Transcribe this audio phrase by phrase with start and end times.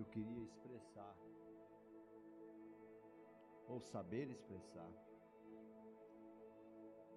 [0.00, 1.14] eu queria expressar,
[3.68, 4.90] ou saber expressar,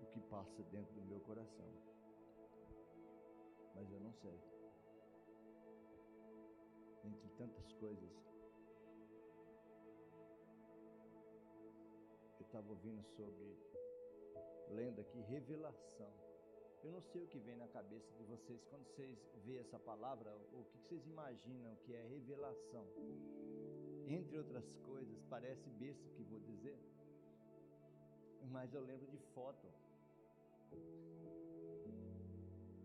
[0.01, 1.71] o que passa dentro do meu coração.
[3.73, 4.37] Mas eu não sei.
[7.05, 8.11] Entre tantas coisas,
[12.37, 13.57] eu estava ouvindo sobre,
[14.67, 16.32] lendo aqui, revelação.
[16.83, 20.35] Eu não sei o que vem na cabeça de vocês quando vocês veem essa palavra,
[20.51, 22.85] o que vocês imaginam que é revelação.
[24.05, 26.77] Entre outras coisas, parece besta o que vou dizer,
[28.51, 29.67] mas eu lembro de foto.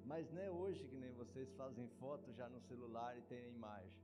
[0.05, 3.49] Mas não é hoje que nem vocês fazem foto já no celular e tem a
[3.49, 4.01] imagem.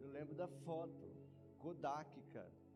[0.00, 1.10] Eu lembro da foto,
[1.58, 2.67] Kodak, cara.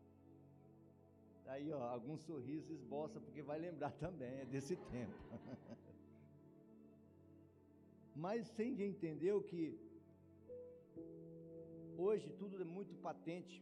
[1.53, 5.17] Aí, ó, algum sorriso esboça, porque vai lembrar também, é desse tempo.
[8.23, 9.63] Mas sem de entender que
[12.05, 13.57] hoje tudo é muito patente,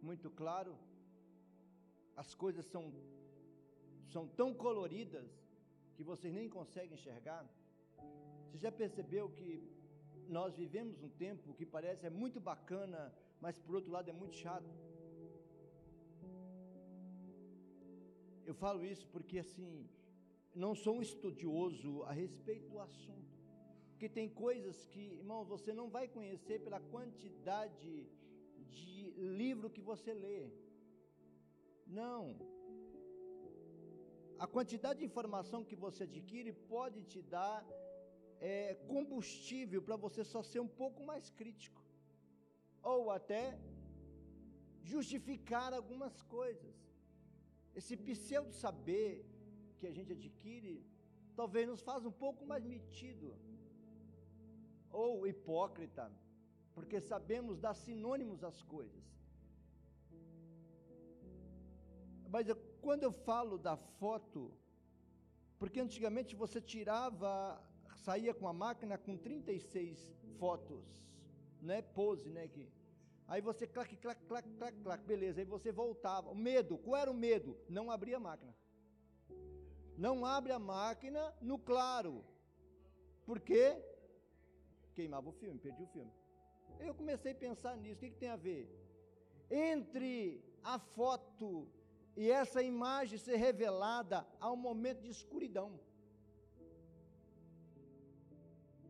[0.00, 0.72] muito claro,
[2.22, 2.84] as coisas são,
[4.12, 5.28] são tão coloridas
[5.96, 7.42] que vocês nem conseguem enxergar.
[8.50, 9.48] Você já percebeu que
[10.28, 14.36] nós vivemos um tempo que parece é muito bacana, mas por outro lado é muito
[14.36, 14.70] chato?
[18.46, 19.88] Eu falo isso porque assim,
[20.54, 23.34] não sou um estudioso a respeito do assunto.
[23.90, 28.08] Porque tem coisas que, irmão, você não vai conhecer pela quantidade
[28.76, 30.50] de livro que você lê.
[31.86, 32.36] Não.
[34.44, 37.64] A quantidade de informação que você adquire pode te dar
[38.40, 41.82] é, combustível para você só ser um pouco mais crítico.
[42.82, 43.58] Ou até
[44.82, 46.74] justificar algumas coisas.
[47.80, 49.08] Esse pseudo saber
[49.78, 50.74] que a gente adquire,
[51.40, 53.28] talvez nos faz um pouco mais metido
[54.90, 56.04] ou hipócrita,
[56.74, 59.04] porque sabemos dar sinônimos às coisas.
[62.34, 64.40] Mas eu, quando eu falo da foto,
[65.58, 67.32] porque antigamente você tirava,
[68.06, 70.84] saía com a máquina com 36 fotos,
[71.60, 71.80] né?
[71.82, 72.46] Pose, né?
[72.48, 72.68] Que,
[73.26, 75.40] Aí você clac, clac, clac, clac, clac, beleza.
[75.40, 76.30] Aí você voltava.
[76.30, 77.56] O medo, qual era o medo?
[77.68, 78.54] Não abrir a máquina.
[79.96, 82.24] Não abre a máquina no claro.
[83.24, 83.82] Por quê?
[84.94, 86.12] Queimava o filme, perdi o filme.
[86.80, 87.96] Eu comecei a pensar nisso.
[87.96, 88.68] O que, que tem a ver?
[89.50, 91.68] Entre a foto
[92.16, 95.80] e essa imagem ser revelada há um momento de escuridão.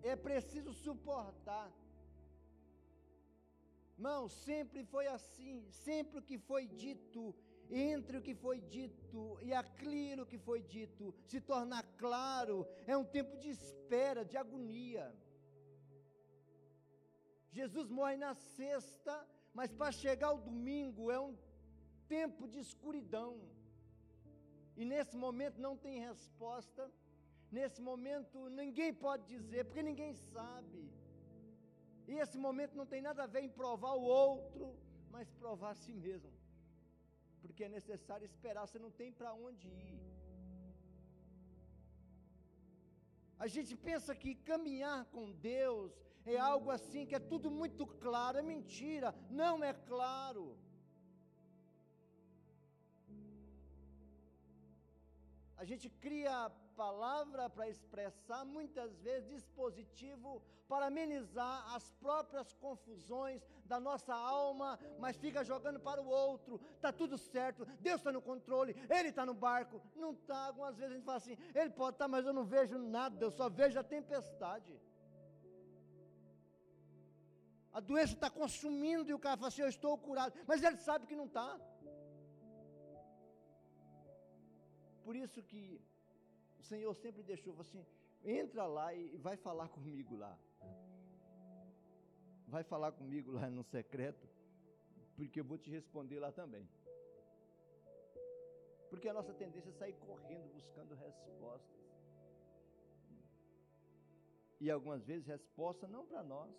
[0.02, 1.72] É preciso suportar
[3.96, 7.34] Irmão, sempre foi assim, sempre o que foi dito,
[7.70, 13.04] entre o que foi dito e aquilo que foi dito se tornar claro, é um
[13.04, 15.14] tempo de espera, de agonia.
[17.50, 19.14] Jesus morre na sexta,
[19.52, 21.36] mas para chegar ao domingo é um
[22.08, 23.40] tempo de escuridão.
[24.76, 26.90] E nesse momento não tem resposta,
[27.50, 30.90] nesse momento ninguém pode dizer, porque ninguém sabe.
[32.06, 34.64] E esse momento não tem nada a ver em provar o outro,
[35.10, 36.32] mas provar a si mesmo.
[37.42, 40.00] Porque é necessário esperar, você não tem para onde ir.
[43.44, 45.92] A gente pensa que caminhar com Deus
[46.24, 50.44] é algo assim que é tudo muito claro, é mentira, não é claro.
[55.56, 56.50] A gente cria
[56.82, 65.16] palavra para expressar, muitas vezes dispositivo para amenizar as próprias confusões da nossa alma, mas
[65.16, 66.58] fica jogando para o outro.
[66.80, 69.80] Tá tudo certo, Deus está no controle, Ele está no barco.
[69.94, 70.46] Não está.
[70.46, 73.24] Algumas vezes a gente fala assim: Ele pode estar, tá, mas eu não vejo nada,
[73.24, 74.74] eu só vejo a tempestade.
[77.72, 81.06] A doença está consumindo e o cara fala assim: Eu estou curado, mas ele sabe
[81.06, 81.48] que não está.
[85.04, 85.62] Por isso que
[86.64, 87.84] o Senhor sempre deixou assim:
[88.24, 90.34] entra lá e vai falar comigo lá.
[92.48, 94.26] Vai falar comigo lá no secreto,
[95.16, 96.66] porque eu vou te responder lá também.
[98.88, 101.82] Porque a nossa tendência é sair correndo buscando respostas.
[104.60, 106.54] E algumas vezes resposta não para nós,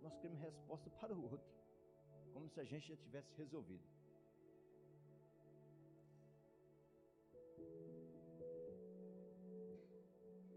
[0.00, 1.52] nós queremos resposta para o outro,
[2.32, 3.97] como se a gente já tivesse resolvido.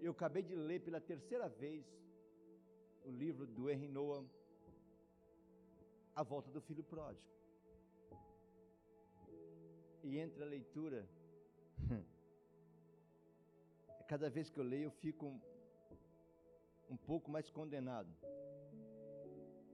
[0.06, 1.86] Eu acabei de ler pela terceira vez
[3.03, 4.24] o livro do Henry Noah,
[6.15, 7.30] A Volta do Filho Pródigo.
[10.03, 11.07] E entre a leitura,
[14.12, 15.39] cada vez que eu leio eu fico
[16.89, 18.12] um, pouco mais condenado.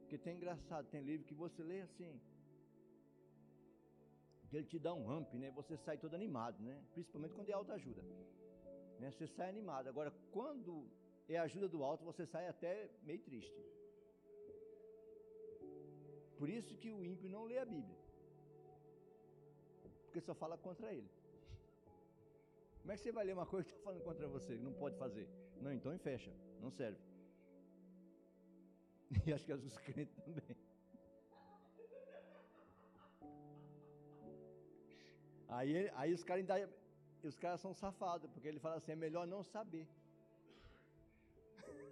[0.02, 2.20] Porque tem engraçado, tem livro que você lê assim,
[4.50, 5.52] que ele te dá um ramp, né?
[5.52, 6.76] Você sai todo animado, né?
[6.94, 8.04] Principalmente quando é autoajuda.
[9.00, 9.12] Né?
[9.12, 9.88] Você sai animado.
[9.88, 10.86] Agora, quando
[11.28, 13.62] é ajuda do alto, você sai até meio triste.
[16.38, 17.98] Por isso que o ímpio não lê a Bíblia.
[20.06, 21.10] Porque só fala contra ele.
[22.82, 24.96] Como é que você vai ler uma coisa que está falando contra você, não pode
[24.98, 25.28] fazer?
[25.62, 27.00] Não, então fecha, não serve.
[29.26, 30.56] E acho que os crentes também.
[35.50, 36.70] Aí, aí os caras ainda,
[37.26, 39.88] os caras são safados, porque ele fala assim, é melhor não saber.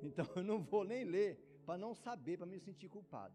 [0.00, 1.32] Então eu não vou nem ler
[1.66, 3.34] para não saber, para me sentir culpado.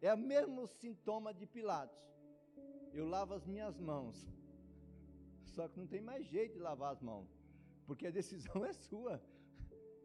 [0.00, 1.98] É o mesmo sintoma de Pilatos.
[2.92, 4.16] Eu lavo as minhas mãos.
[5.54, 7.28] Só que não tem mais jeito de lavar as mãos,
[7.86, 9.20] porque a decisão é sua.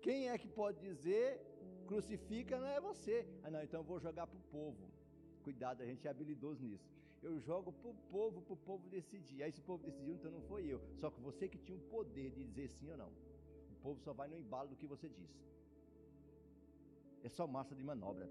[0.02, 1.40] Quem é que pode dizer
[1.86, 3.28] crucifica não é você?
[3.44, 4.90] Ah, não, então eu vou jogar para o povo.
[5.44, 9.44] Cuidado, a gente é habilidoso nisso eu jogo para o povo, para o povo decidir.
[9.44, 10.82] Aí se o povo decidiu, então não foi eu.
[10.96, 13.12] Só que você que tinha o poder de dizer sim ou não.
[13.72, 15.30] O povo só vai no embalo do que você diz.
[17.24, 18.30] É só massa de manobra.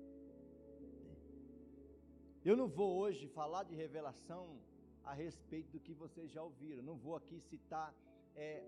[2.45, 4.59] Eu não vou hoje falar de revelação
[5.05, 6.83] a respeito do que vocês já ouviram.
[6.83, 7.95] Não vou aqui citar
[8.35, 8.65] é,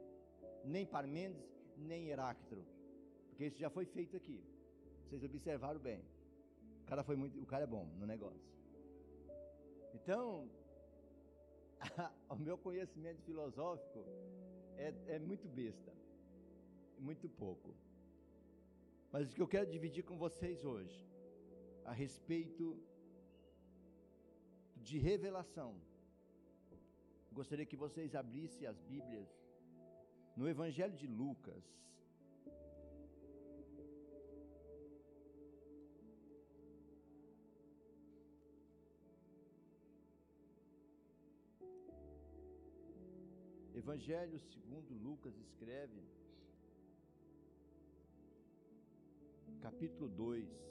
[0.65, 1.43] nem Parmendes,
[1.77, 2.65] nem Heráclito.
[3.29, 4.43] Porque isso já foi feito aqui.
[5.05, 6.05] Vocês observaram bem.
[6.83, 8.60] O cara, foi muito, o cara é bom no negócio.
[10.03, 10.49] Então,
[12.29, 14.05] o meu conhecimento filosófico
[14.77, 15.93] é, é muito besta,
[16.99, 17.75] muito pouco.
[19.13, 21.07] Mas o que eu quero dividir com vocês hoje,
[21.85, 22.79] a respeito
[24.77, 25.75] de revelação,
[27.33, 29.29] gostaria que vocês abrissem as Bíblias
[30.37, 31.65] no Evangelho de Lucas,
[43.91, 46.01] Evangelho segundo Lucas escreve,
[49.61, 50.71] capítulo 2.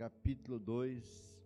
[0.00, 1.38] Capítulo 2.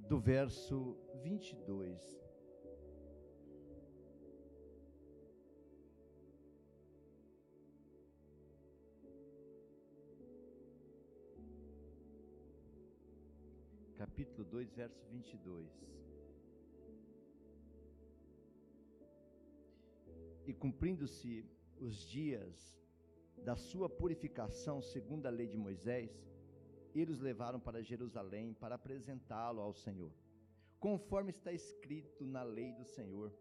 [0.00, 2.23] Do verso 22
[14.14, 15.68] capítulo 2, verso 22.
[20.46, 21.44] E cumprindo-se
[21.80, 22.78] os dias
[23.42, 26.12] da sua purificação segundo a lei de Moisés,
[26.94, 30.12] eles levaram para Jerusalém para apresentá-lo ao Senhor.
[30.78, 33.32] Conforme está escrito na lei do Senhor,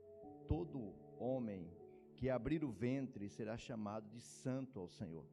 [0.48, 1.72] todo homem
[2.16, 5.28] que abrir o ventre será chamado de santo ao Senhor.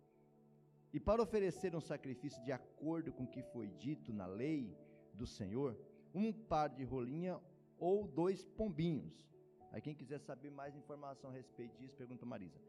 [0.92, 4.76] E para oferecer um sacrifício de acordo com o que foi dito na lei,
[5.14, 5.76] do Senhor,
[6.14, 7.40] um par de rolinha
[7.78, 9.26] ou dois pombinhos.
[9.70, 12.60] Aí quem quiser saber mais informação a respeito disso, pergunta Marisa.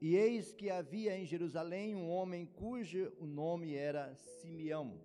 [0.00, 4.98] E eis que havia em Jerusalém um homem cujo o nome era Simeão.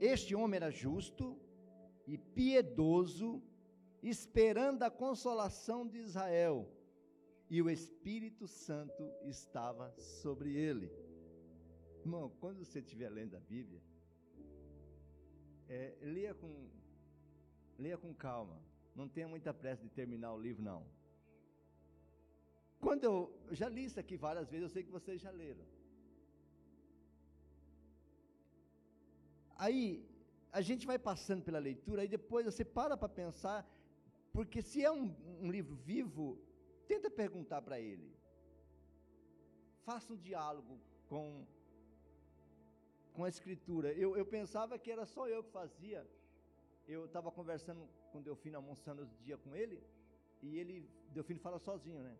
[0.00, 1.38] Este homem era justo
[2.06, 3.42] e piedoso,
[4.02, 6.66] esperando a consolação de Israel,
[7.50, 10.90] e o Espírito Santo estava sobre ele.
[12.00, 13.82] Irmão, quando você estiver lendo a Bíblia,
[15.68, 16.68] é, leia, com,
[17.78, 18.58] leia com calma.
[18.94, 20.84] Não tenha muita pressa de terminar o livro, não.
[22.80, 23.16] Quando eu,
[23.50, 25.66] já li isso aqui várias vezes, eu sei que vocês já leram.
[29.56, 29.84] Aí,
[30.52, 33.68] a gente vai passando pela leitura, aí depois você para para pensar,
[34.32, 36.38] porque se é um, um livro vivo,
[36.86, 38.08] tenta perguntar para ele.
[39.82, 41.46] Faça um diálogo com
[43.18, 43.92] com a escritura.
[43.94, 46.06] Eu, eu pensava que era só eu que fazia.
[46.86, 47.80] Eu estava conversando
[48.12, 49.82] com o Delfino, almoçando os dias com ele,
[50.40, 52.16] e ele, Delfino fala sozinho, né?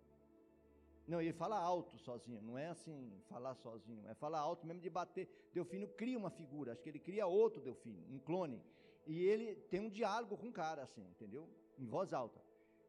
[1.07, 4.91] Não, ele fala alto sozinho, não é assim falar sozinho, é falar alto mesmo de
[4.91, 5.27] bater.
[5.55, 8.61] Delfino cria uma figura, acho que ele cria outro Delfino, um clone.
[9.07, 11.49] E ele tem um diálogo com o cara, assim, entendeu?
[11.79, 12.43] Em voz alta.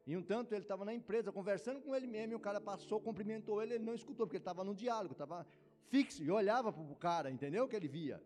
[0.04, 3.00] E um tanto ele estava na empresa conversando com ele mesmo, e o cara passou,
[3.00, 5.46] cumprimentou ele, ele não escutou, porque ele estava no diálogo, estava
[5.88, 7.68] fixo, e olhava para o cara, entendeu?
[7.68, 8.22] Que ele via,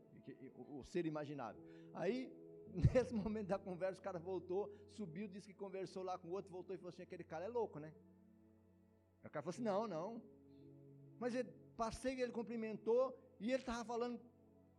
[0.56, 1.62] o, o ser imaginável.
[1.94, 2.32] Aí,
[2.92, 6.50] nesse momento da conversa, o cara voltou, subiu, disse que conversou lá com o outro,
[6.50, 7.92] voltou e falou assim: aquele cara é louco, né?
[9.24, 10.22] O cara falou assim: não, não.
[11.18, 14.20] Mas ele, passei, ele cumprimentou, e ele estava falando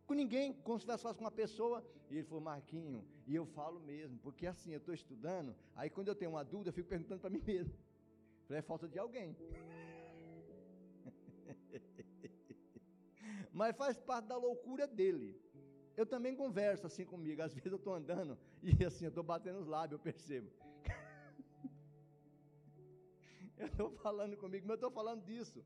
[0.06, 1.84] com ninguém, como se estivesse com uma pessoa.
[2.10, 6.08] E ele falou, Marquinho, e eu falo mesmo, porque assim, eu estou estudando, aí quando
[6.08, 7.74] eu tenho uma dúvida, eu fico perguntando para mim mesmo.
[8.46, 9.36] Falei, é falta de alguém.
[13.60, 15.28] Mas faz parte da loucura dele.
[15.96, 17.40] Eu também converso assim comigo.
[17.40, 20.50] Às vezes eu estou andando e assim, eu estou batendo os lábios, eu percebo.
[23.56, 25.64] eu estou falando comigo, mas eu estou falando disso.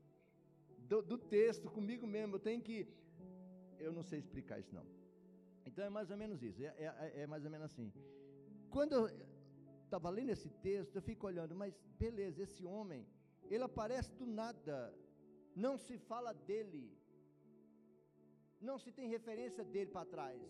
[0.91, 2.35] Do, do texto, comigo mesmo.
[2.35, 2.87] Eu tenho que
[3.87, 4.85] eu não sei explicar isso não.
[5.65, 7.91] Então é mais ou menos isso, é, é, é mais ou menos assim.
[8.69, 9.09] Quando eu
[9.83, 13.05] estava lendo esse texto, eu fico olhando, mas beleza, esse homem,
[13.49, 14.93] ele aparece do nada,
[15.55, 16.83] não se fala dele,
[18.69, 20.41] não se tem referência dele para trás,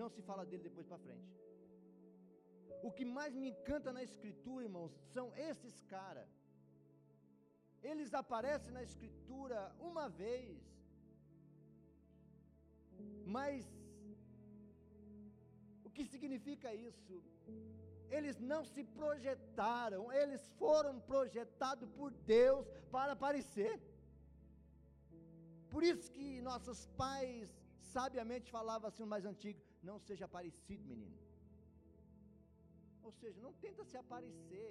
[0.00, 1.32] não se fala dele depois para frente.
[2.86, 6.30] O que mais me encanta na Escritura, irmãos, são esses caras.
[7.90, 9.58] Eles aparecem na Escritura
[9.90, 10.58] uma vez,
[13.36, 13.64] mas
[15.86, 17.16] o que significa isso?
[18.16, 23.74] Eles não se projetaram, eles foram projetados por Deus para aparecer.
[25.74, 27.48] Por isso que nossos pais
[27.94, 31.18] sabiamente falavam assim, o mais antigo, não seja parecido, menino.
[33.06, 34.70] Ou seja, não tenta se aparecer.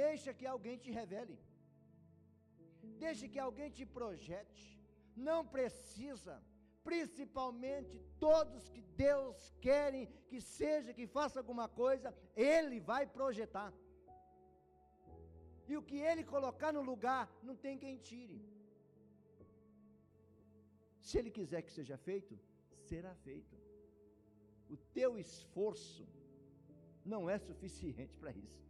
[0.00, 1.36] Deixa que alguém te revele.
[3.04, 4.64] Deixa que alguém te projete.
[5.28, 6.36] Não precisa
[6.90, 13.70] principalmente todos que Deus querem que seja, que faça alguma coisa, Ele vai projetar.
[15.68, 18.40] E o que Ele colocar no lugar, não tem quem tire.
[21.06, 22.32] Se Ele quiser que seja feito,
[22.88, 23.54] será feito.
[24.74, 26.04] O teu esforço
[27.12, 28.64] não é suficiente para isso.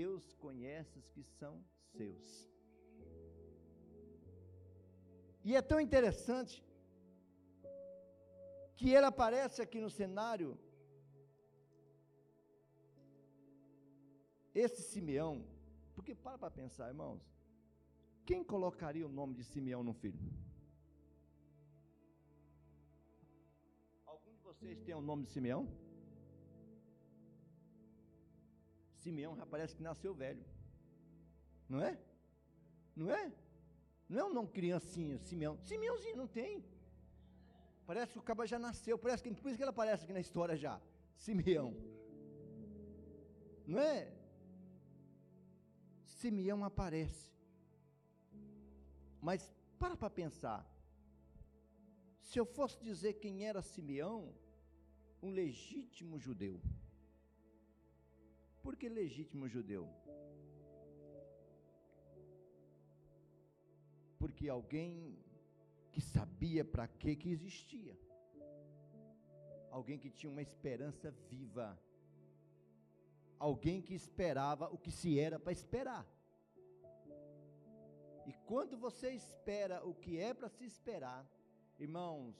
[0.00, 1.54] Deus conhece os que são
[1.96, 2.26] seus.
[5.48, 6.56] E é tão interessante
[8.76, 10.50] que ele aparece aqui no cenário.
[14.64, 15.34] Esse Simeão,
[15.94, 17.22] porque para para pensar, irmãos,
[18.28, 20.22] quem colocaria o nome de Simeão no filho?
[24.04, 25.62] Algum de vocês tem o nome de Simeão?
[29.02, 30.44] Simeão já parece que nasceu velho,
[31.72, 31.92] não é?
[32.94, 33.32] Não é?
[34.10, 35.56] Não é um nome criancinha, Simeão.
[35.70, 36.62] Simeãozinho não tem.
[37.86, 38.98] Parece que o caba já nasceu.
[38.98, 40.74] Parece que, por isso que ele aparece aqui na história já.
[41.16, 41.70] Simeão.
[43.66, 44.12] Não é?
[46.20, 47.37] Simeão aparece.
[49.20, 50.66] Mas para para pensar.
[52.22, 54.34] Se eu fosse dizer quem era Simeão,
[55.22, 56.60] um legítimo judeu.
[58.62, 59.88] Por que legítimo judeu?
[64.18, 65.16] porque alguém
[65.92, 67.98] que sabia para que que existia.
[69.70, 71.80] Alguém que tinha uma esperança viva.
[73.38, 76.06] Alguém que esperava o que se era para esperar.
[78.28, 81.20] E quando você espera o que é para se esperar,
[81.78, 82.36] irmãos,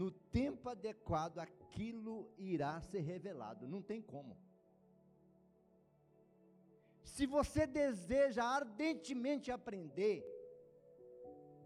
[0.00, 4.36] no tempo adequado aquilo irá ser revelado, não tem como.
[7.02, 10.18] Se você deseja ardentemente aprender,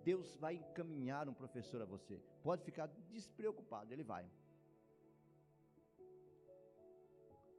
[0.05, 2.23] Deus vai encaminhar um professor a você.
[2.45, 4.25] Pode ficar despreocupado, ele vai.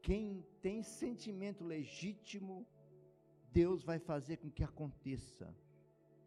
[0.02, 2.66] Quem tem sentimento legítimo,
[3.52, 5.54] Deus vai fazer com que aconteça.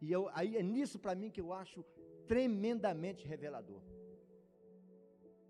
[0.01, 1.83] E eu, aí é nisso para mim que eu acho
[2.27, 3.81] tremendamente revelador.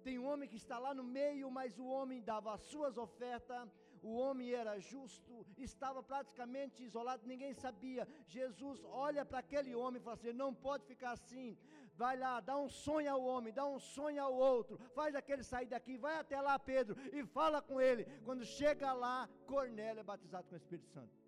[0.04, 3.68] Tem um homem que está lá no meio, mas o homem dava as suas ofertas,
[4.02, 8.08] o homem era justo, estava praticamente isolado, ninguém sabia.
[8.26, 11.58] Jesus olha para aquele homem e fala assim: não pode ficar assim.
[11.96, 15.66] Vai lá, dá um sonho ao homem, dá um sonho ao outro, faz aquele sair
[15.66, 18.06] daqui, vai até lá, Pedro, e fala com ele.
[18.24, 21.27] Quando chega lá, Cornélio é batizado com o Espírito Santo.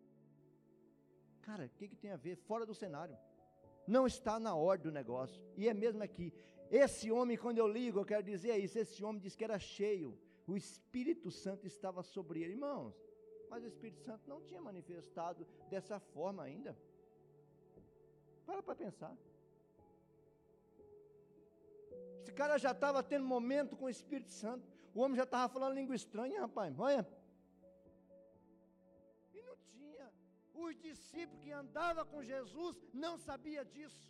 [1.49, 2.35] Cara, o que, que tem a ver?
[2.49, 3.17] Fora do cenário.
[3.95, 5.41] Não está na ordem do negócio.
[5.57, 6.27] E é mesmo aqui.
[6.69, 8.77] Esse homem, quando eu ligo, eu quero dizer isso.
[8.77, 10.09] Esse homem disse que era cheio.
[10.45, 12.53] O Espírito Santo estava sobre ele.
[12.53, 12.93] Irmãos,
[13.49, 16.77] mas o Espírito Santo não tinha manifestado dessa forma ainda.
[18.45, 19.17] Para para pensar.
[22.21, 24.67] Esse cara já estava tendo momento com o Espírito Santo.
[24.93, 26.79] O homem já estava falando língua estranha, rapaz.
[26.79, 27.18] Olha.
[30.65, 32.75] Os discípulos que andavam com Jesus
[33.05, 34.07] não sabia disso.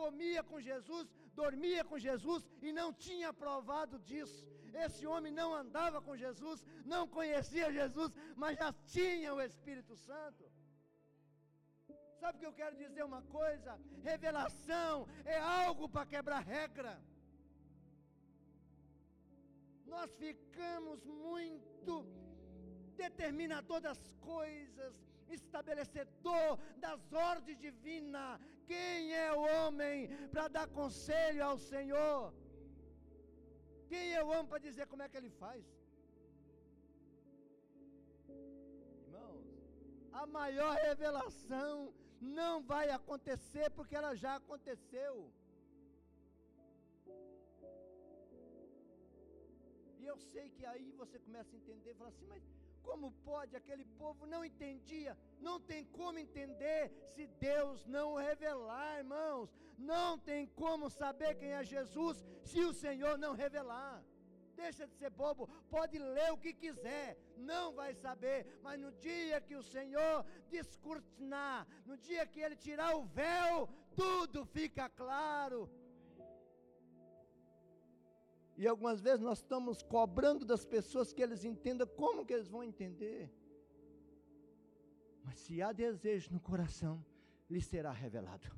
[0.00, 1.06] Comia com Jesus,
[1.42, 4.40] dormia com Jesus e não tinha provado disso.
[4.84, 10.44] Esse homem não andava com Jesus, não conhecia Jesus, mas já tinha o Espírito Santo.
[12.20, 13.78] Sabe o que eu quero dizer uma coisa?
[14.10, 16.92] Revelação é algo para quebrar regra.
[19.86, 21.94] Nós ficamos muito
[23.04, 24.00] determinador das
[24.32, 24.94] coisas,
[25.38, 26.48] estabelecedor
[26.84, 28.40] das ordens divinas.
[28.72, 29.96] Quem é o homem
[30.32, 32.20] para dar conselho ao Senhor?
[33.90, 35.64] Quem é o homem para dizer como é que ele faz?
[39.06, 39.48] Irmãos,
[40.20, 41.74] a maior revelação
[42.38, 45.14] não vai acontecer porque ela já aconteceu.
[50.00, 52.42] E eu sei que aí você começa a entender, fala assim, mas
[52.82, 53.56] como pode?
[53.56, 59.50] Aquele povo não entendia, não tem como entender se Deus não revelar, irmãos.
[59.78, 64.04] Não tem como saber quem é Jesus se o Senhor não revelar
[64.60, 69.40] deixa de ser bobo, pode ler o que quiser, não vai saber, mas no dia
[69.40, 75.70] que o Senhor descortinar, no dia que Ele tirar o véu, tudo fica claro.
[78.60, 82.62] E algumas vezes nós estamos cobrando das pessoas que eles entendam como que eles vão
[82.62, 83.22] entender.
[85.24, 87.02] Mas se há desejo no coração,
[87.48, 88.48] lhe será revelado.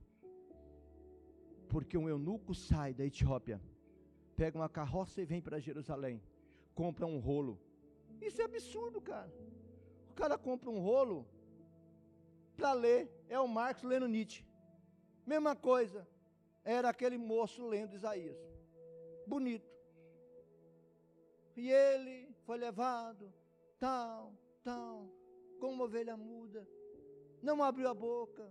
[1.68, 3.60] Porque um eunuco sai da Etiópia
[4.42, 6.20] pega uma carroça e vem para Jerusalém,
[6.74, 7.60] compra um rolo.
[8.20, 9.32] Isso é absurdo, cara.
[10.10, 11.26] O cara compra um rolo
[12.56, 14.44] para ler, é o Marcos lendo Nietzsche.
[15.24, 16.06] Mesma coisa,
[16.64, 18.36] era aquele moço lendo Isaías.
[19.26, 19.71] Bonito.
[21.56, 23.32] E ele foi levado,
[23.78, 24.32] tal,
[24.64, 25.08] tal,
[25.60, 26.66] como ovelha muda,
[27.42, 28.44] não abriu a boca.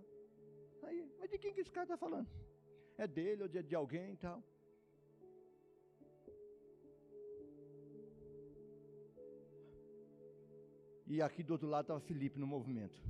[0.82, 2.28] Aí, mas de quem que esse cara está falando?
[2.96, 4.42] É dele ou de, de alguém e tal.
[11.06, 13.02] E aqui do outro lado estava Felipe no movimento.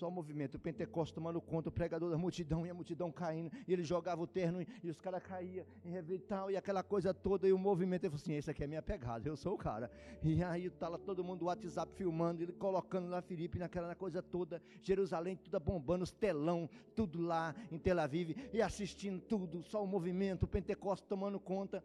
[0.00, 3.52] Só o movimento, o Pentecostes tomando conta, o pregador da multidão e a multidão caindo,
[3.68, 7.46] e ele jogava o terno e os caras caíam e tal, e aquela coisa toda,
[7.46, 9.90] e o movimento, ele falou assim: esse aqui é minha pegada, eu sou o cara.
[10.22, 14.22] E aí tá lá todo mundo, o WhatsApp filmando, ele colocando lá Felipe naquela coisa
[14.22, 19.84] toda, Jerusalém toda bombando, os telão, tudo lá em Tel Aviv, e assistindo tudo, só
[19.84, 21.84] o movimento, o Pentecostes tomando conta.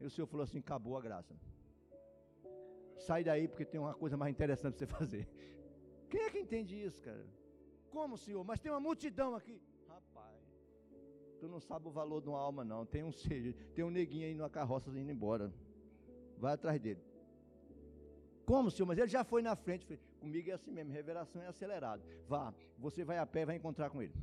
[0.00, 1.32] E o Senhor falou assim: acabou a graça
[2.98, 5.28] sai daí porque tem uma coisa mais interessante para você fazer.
[6.08, 7.24] Quem é que entende isso, cara?
[7.92, 8.42] Como, senhor?
[8.42, 9.60] Mas tem uma multidão aqui.
[9.86, 10.40] Rapaz,
[11.38, 12.86] tu não sabe o valor de uma alma, não.
[12.86, 15.52] Tem um seja, tem um neguinho aí numa carroça indo embora.
[16.38, 17.02] Vai atrás dele.
[18.46, 18.86] Como, senhor?
[18.86, 19.84] Mas ele já foi na frente.
[19.84, 22.02] Falei, Comigo é assim mesmo, revelação é acelerado.
[22.28, 24.14] Vá, você vai a pé e vai encontrar com ele.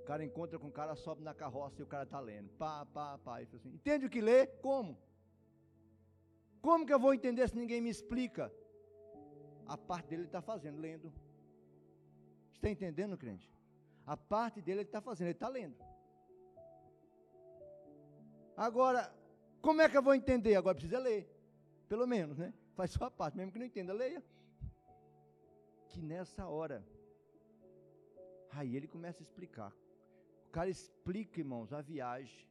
[0.00, 2.50] O cara encontra com o cara, sobe na carroça e o cara está lendo.
[2.58, 3.40] Pá, pá, pá.
[3.40, 4.46] E assim, Entende o que lê?
[4.46, 4.98] Como?
[6.60, 8.52] Como que eu vou entender se ninguém me explica?
[9.66, 11.12] A parte dele ele está fazendo, lendo.
[12.64, 13.52] Está entendendo, crente?
[14.06, 15.76] A parte dele ele está fazendo, ele está lendo.
[18.56, 19.14] Agora,
[19.60, 20.54] como é que eu vou entender?
[20.56, 21.28] Agora precisa ler.
[21.90, 22.54] Pelo menos, né?
[22.74, 24.24] Faz sua parte, mesmo que não entenda, leia.
[25.88, 26.82] Que nessa hora,
[28.50, 29.70] aí ele começa a explicar.
[30.48, 32.48] O cara explica, irmãos, a viagem.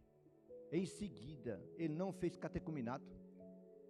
[0.71, 3.12] Em seguida, ele não fez catecuminato.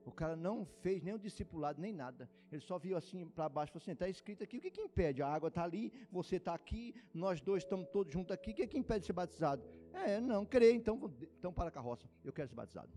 [0.06, 2.30] O cara não fez nem o discipulado, nem nada.
[2.52, 5.22] Ele só viu assim para baixo, falou assim, está escrito aqui, o que, que impede?
[5.22, 8.68] A água está ali, você está aqui, nós dois estamos todos juntos aqui, o que,
[8.68, 9.64] que impede de ser batizado?
[9.94, 12.92] É, não, creio, então, então para a carroça, eu quero ser batizado.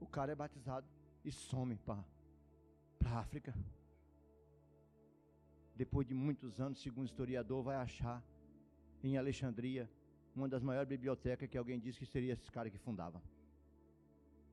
[0.00, 0.86] O cara é batizado
[1.24, 2.04] e some para
[3.04, 3.54] a África.
[5.74, 8.24] Depois de muitos anos, segundo o historiador, vai achar
[9.04, 9.88] em Alexandria
[10.34, 13.22] uma das maiores bibliotecas que alguém disse que seria esse cara que fundava.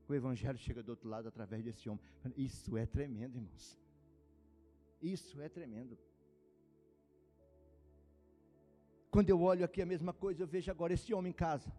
[0.08, 2.04] O Evangelho chega do outro lado através desse homem.
[2.36, 3.78] Isso é tremendo, irmãos.
[5.02, 5.98] Isso é tremendo.
[9.14, 11.72] Quando eu olho aqui a mesma coisa, eu vejo agora esse homem em casa.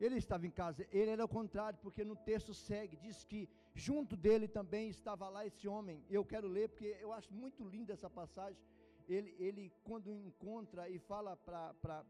[0.00, 4.14] Ele estava em casa, ele era o contrário, porque no texto segue, diz que junto
[4.16, 6.04] dele também estava lá esse homem.
[6.10, 8.60] Eu quero ler porque eu acho muito linda essa passagem.
[9.08, 12.04] Ele, ele quando encontra e fala para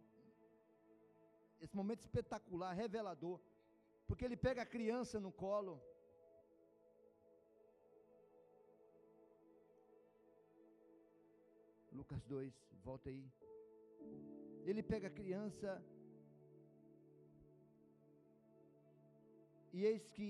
[1.60, 3.40] esse momento espetacular, revelador,
[4.06, 5.74] porque ele pega a criança no colo.
[11.92, 12.52] Lucas 2,
[12.84, 13.26] volta aí.
[14.64, 15.70] Ele pega a criança
[19.76, 20.28] E eis que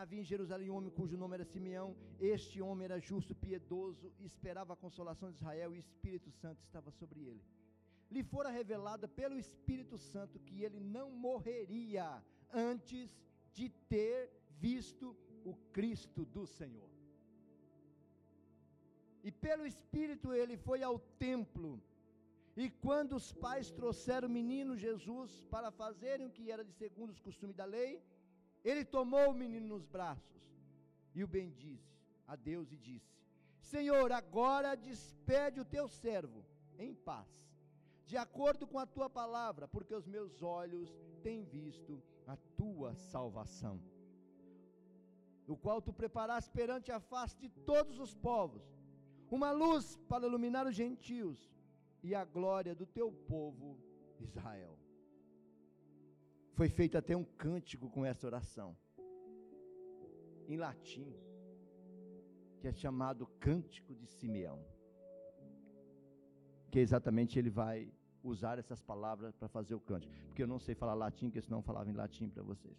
[0.00, 1.94] havia em Jerusalém um homem cujo nome era Simeão.
[2.18, 6.90] Este homem era justo, piedoso, esperava a consolação de Israel e o Espírito Santo estava
[6.90, 7.42] sobre ele.
[8.10, 12.06] Lhe fora revelada pelo Espírito Santo que ele não morreria
[12.52, 13.16] antes
[13.52, 16.90] de ter visto o Cristo do Senhor.
[19.22, 21.80] E pelo Espírito ele foi ao templo.
[22.56, 27.10] E quando os pais trouxeram o menino Jesus para fazerem o que era de segundo
[27.10, 28.02] os costumes da lei,
[28.64, 30.42] ele tomou o menino nos braços
[31.14, 33.12] e o bendisse a Deus e disse:
[33.60, 36.44] Senhor, agora despede o teu servo
[36.78, 37.28] em paz,
[38.04, 40.90] de acordo com a tua palavra, porque os meus olhos
[41.22, 43.80] têm visto a tua salvação,
[45.46, 48.62] o qual tu preparaste perante a face de todos os povos,
[49.30, 51.50] uma luz para iluminar os gentios
[52.02, 53.78] e a glória do teu povo
[54.20, 54.78] Israel.
[56.54, 58.76] Foi feito até um cântico com essa oração,
[60.46, 61.14] em latim,
[62.60, 64.64] que é chamado Cântico de Simeão.
[66.70, 70.12] Que exatamente ele vai usar essas palavras para fazer o cântico.
[70.26, 72.76] Porque eu não sei falar latim, porque senão eu falava em latim para vocês.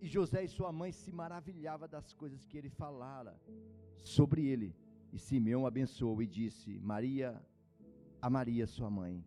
[0.00, 3.34] E José e sua mãe se maravilhavam das coisas que ele falara
[4.02, 4.74] sobre ele.
[5.12, 7.40] E Simeão abençoou e disse: Maria,
[8.20, 9.24] a Maria, sua mãe,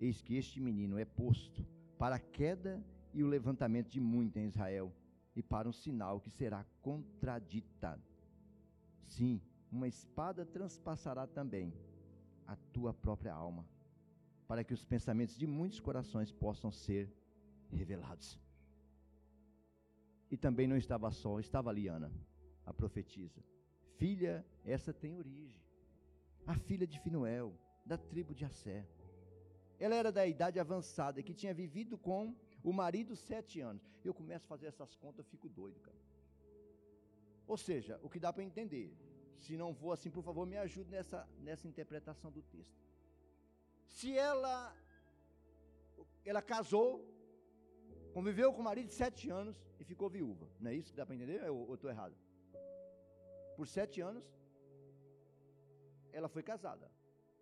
[0.00, 1.66] Eis que este menino é posto
[1.98, 2.80] para a queda
[3.12, 4.92] e o levantamento de muito em Israel,
[5.34, 8.02] e para um sinal que será contraditado.
[9.06, 9.40] Sim,
[9.72, 11.72] uma espada transpassará também
[12.48, 13.64] a tua própria alma,
[14.48, 17.12] para que os pensamentos de muitos corações possam ser
[17.70, 18.40] revelados.
[20.30, 22.10] E também não estava só, estava Liana,
[22.64, 23.44] a profetisa.
[23.98, 25.60] Filha, essa tem origem.
[26.46, 28.88] A filha de Finuel, da tribo de Assé.
[29.78, 32.34] Ela era da idade avançada, que tinha vivido com
[32.64, 33.82] o marido sete anos.
[34.02, 35.98] Eu começo a fazer essas contas, eu fico doido, cara.
[37.46, 38.96] Ou seja, o que dá para entender.
[39.44, 42.78] Se não for assim, por favor, me ajude nessa, nessa interpretação do texto.
[43.86, 44.74] Se ela,
[46.24, 46.88] ela casou,
[48.12, 50.48] conviveu com o marido sete anos e ficou viúva.
[50.60, 51.48] Não é isso que dá para entender?
[51.50, 52.16] Ou estou errado?
[53.56, 54.24] Por sete anos,
[56.12, 56.90] ela foi casada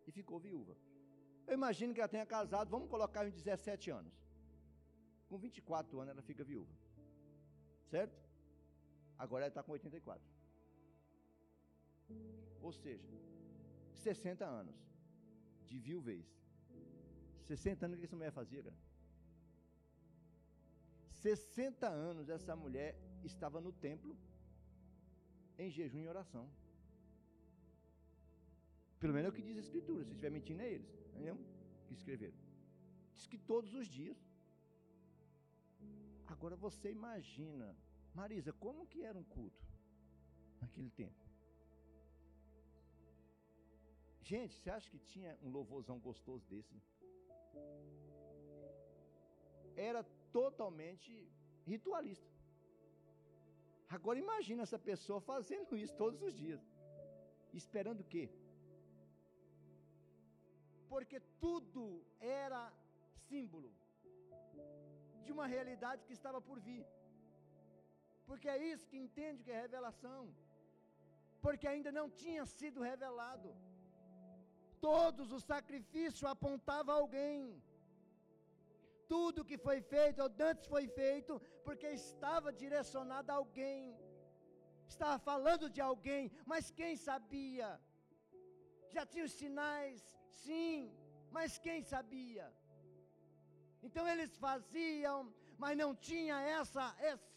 [0.06, 0.76] e ficou viúva.
[1.46, 4.12] Eu imagino que ela tenha casado, vamos colocar em 17 anos.
[5.28, 6.72] Com 24 anos ela fica viúva.
[7.88, 8.16] Certo?
[9.18, 10.36] Agora ela está com 84.
[12.61, 13.14] Ou seja,
[13.95, 14.77] 60 anos
[15.64, 16.27] de viuvez.
[17.42, 18.77] 60 anos que essa mulher fazia, cara?
[21.11, 24.16] 60 anos essa mulher estava no templo
[25.59, 26.49] em jejum e oração.
[29.01, 30.05] Pelo menos é o que diz a Escritura.
[30.05, 30.92] Se estiver mentindo, é eles.
[31.11, 31.38] Entendeu?
[31.87, 32.38] Que escreveram.
[33.14, 34.19] Diz que todos os dias.
[36.27, 37.77] Agora você imagina,
[38.14, 39.64] Marisa, como que era um culto
[40.61, 41.25] naquele tempo?
[44.30, 46.76] Gente, você acha que tinha um louvorzão gostoso desse?
[49.90, 50.02] Era
[50.38, 51.12] totalmente
[51.72, 52.32] ritualista.
[53.96, 56.62] Agora imagina essa pessoa fazendo isso todos os dias.
[57.60, 58.24] Esperando o quê?
[60.96, 61.82] porque tudo
[62.20, 62.60] era
[63.28, 63.70] símbolo
[65.24, 66.84] de uma realidade que estava por vir.
[68.28, 70.22] Porque é isso que entende que é revelação.
[71.44, 73.50] Porque ainda não tinha sido revelado.
[74.80, 77.62] Todos os sacrifícios apontavam alguém.
[79.08, 83.96] Tudo que foi feito, ou antes foi feito, porque estava direcionado a alguém.
[84.88, 87.68] Estava falando de alguém, mas quem sabia?
[88.94, 90.02] Já tinha os sinais,
[90.46, 90.92] Sim,
[91.36, 92.46] mas quem sabia?
[93.86, 95.16] Então eles faziam,
[95.62, 97.36] mas não tinha essa, essa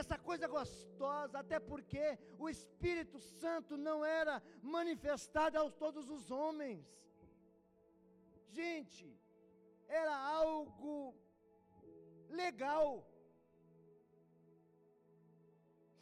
[0.00, 2.04] essa coisa gostosa, até porque
[2.38, 4.34] o Espírito Santo não era
[4.76, 6.84] manifestado a todos os homens.
[8.58, 9.06] Gente,
[10.02, 11.14] era algo
[12.42, 12.88] legal.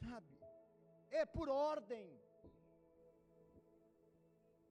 [0.05, 0.35] Sabe?
[1.11, 2.07] É por ordem.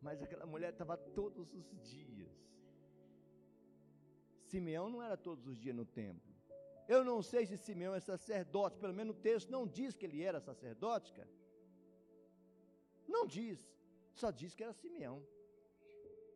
[0.06, 2.44] Mas aquela mulher estava todos os dias
[4.54, 6.33] Simeão não era todos os dias no templo.
[6.88, 10.22] Eu não sei se Simeão é sacerdote, pelo menos o texto não diz que ele
[10.22, 11.30] era sacerdote, cara.
[13.08, 13.60] Não diz,
[14.14, 15.26] só diz que era Simeão.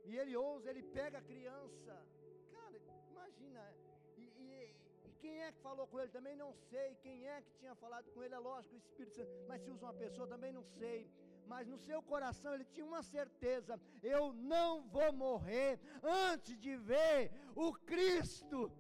[0.06, 1.94] E ele ousa, ele pega a criança.
[2.52, 2.78] Cara,
[3.12, 3.62] imagina.
[4.16, 6.96] E, e, e, quem é que falou com ele também não sei.
[6.96, 9.30] Quem é que tinha falado com ele, é lógico, o Espírito Santo.
[9.50, 11.10] Mas se usa uma pessoa também não sei.
[11.46, 17.32] Mas no seu coração ele tinha uma certeza: eu não vou morrer antes de ver
[17.56, 18.72] o Cristo.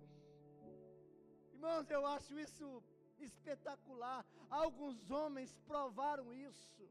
[1.57, 2.83] Irmãos, eu acho isso
[3.19, 4.23] espetacular.
[4.47, 6.87] Alguns homens provaram isso.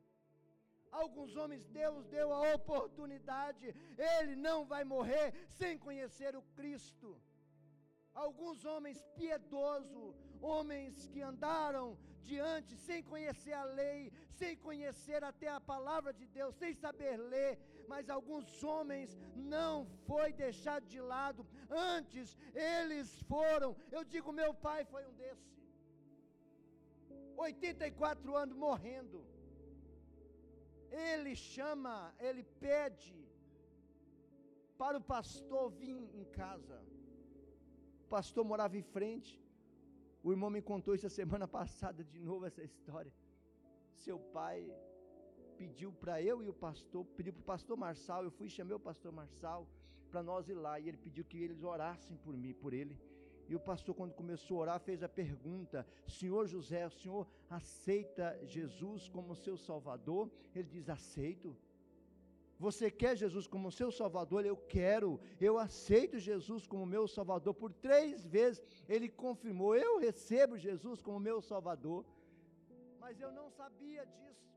[0.91, 7.17] Alguns homens Deus deu a oportunidade, ele não vai morrer sem conhecer o Cristo.
[8.13, 15.61] Alguns homens piedosos, homens que andaram diante sem conhecer a lei, sem conhecer até a
[15.61, 17.57] palavra de Deus, sem saber ler,
[17.93, 19.75] mas alguns homens não
[20.09, 21.47] foi deixado de lado.
[21.71, 23.71] Antes eles foram.
[23.91, 25.55] Eu digo, meu pai foi um desses.
[27.37, 29.19] 84 anos morrendo
[30.91, 33.15] ele chama, ele pede
[34.79, 36.79] para o pastor vir em casa.
[38.05, 39.43] O pastor morava em frente.
[40.23, 43.13] O irmão me contou isso a semana passada de novo essa história.
[43.93, 44.59] Seu pai
[45.61, 48.77] pediu para eu e o pastor, pediu para o pastor Marçal, eu fui e chamei
[48.77, 49.61] o pastor Marçal
[50.11, 52.97] para nós ir lá e ele pediu que eles orassem por mim, por ele.
[53.49, 58.39] E o pastor, quando começou a orar, fez a pergunta: Senhor José, o senhor aceita
[58.45, 60.31] Jesus como seu Salvador?
[60.55, 61.57] Ele diz: Aceito.
[62.59, 64.45] Você quer Jesus como seu Salvador?
[64.45, 65.21] Eu quero.
[65.39, 67.55] Eu aceito Jesus como meu Salvador.
[67.55, 72.05] Por três vezes ele confirmou: Eu recebo Jesus como meu Salvador.
[72.99, 74.56] Mas eu não sabia disso.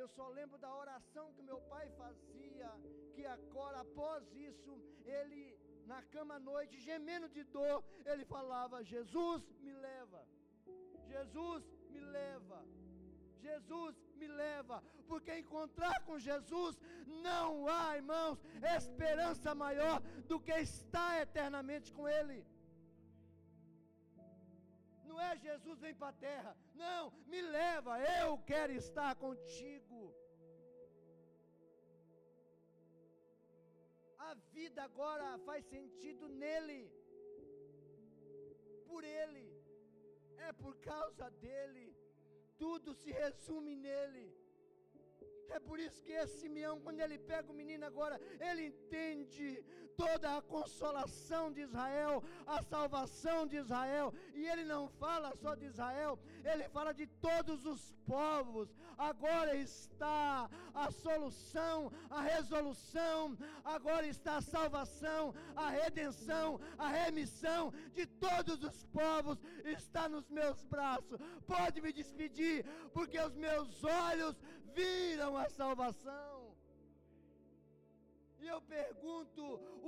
[0.00, 2.70] Eu só lembro da oração que meu pai fazia,
[3.14, 4.72] que agora, após isso,
[5.04, 5.42] ele
[5.86, 10.20] na cama à noite, gemendo de dor, ele falava: Jesus me leva,
[11.12, 12.58] Jesus me leva,
[13.46, 16.78] Jesus me leva, porque encontrar com Jesus
[17.28, 18.38] não há, irmãos,
[18.76, 22.44] esperança maior do que estar eternamente com Ele.
[25.16, 30.14] Não é Jesus vem para a terra, não, me leva, eu quero estar contigo.
[34.18, 36.80] A vida agora faz sentido nele,
[38.88, 39.46] por ele,
[40.48, 41.96] é por causa dele,
[42.58, 44.26] tudo se resume nele.
[45.50, 49.64] É por isso que esse Simeão, quando ele pega o menino agora, ele entende
[49.96, 54.12] toda a consolação de Israel, a salvação de Israel.
[54.34, 58.68] E ele não fala só de Israel, ele fala de todos os povos.
[58.98, 68.06] Agora está a solução, a resolução, agora está a salvação, a redenção, a remissão de
[68.06, 71.18] todos os povos está nos meus braços.
[71.46, 74.36] Pode me despedir, porque os meus olhos
[74.76, 76.54] viram a salvação.
[78.42, 79.42] E eu pergunto: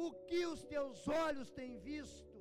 [0.05, 2.38] o que os teus olhos têm visto?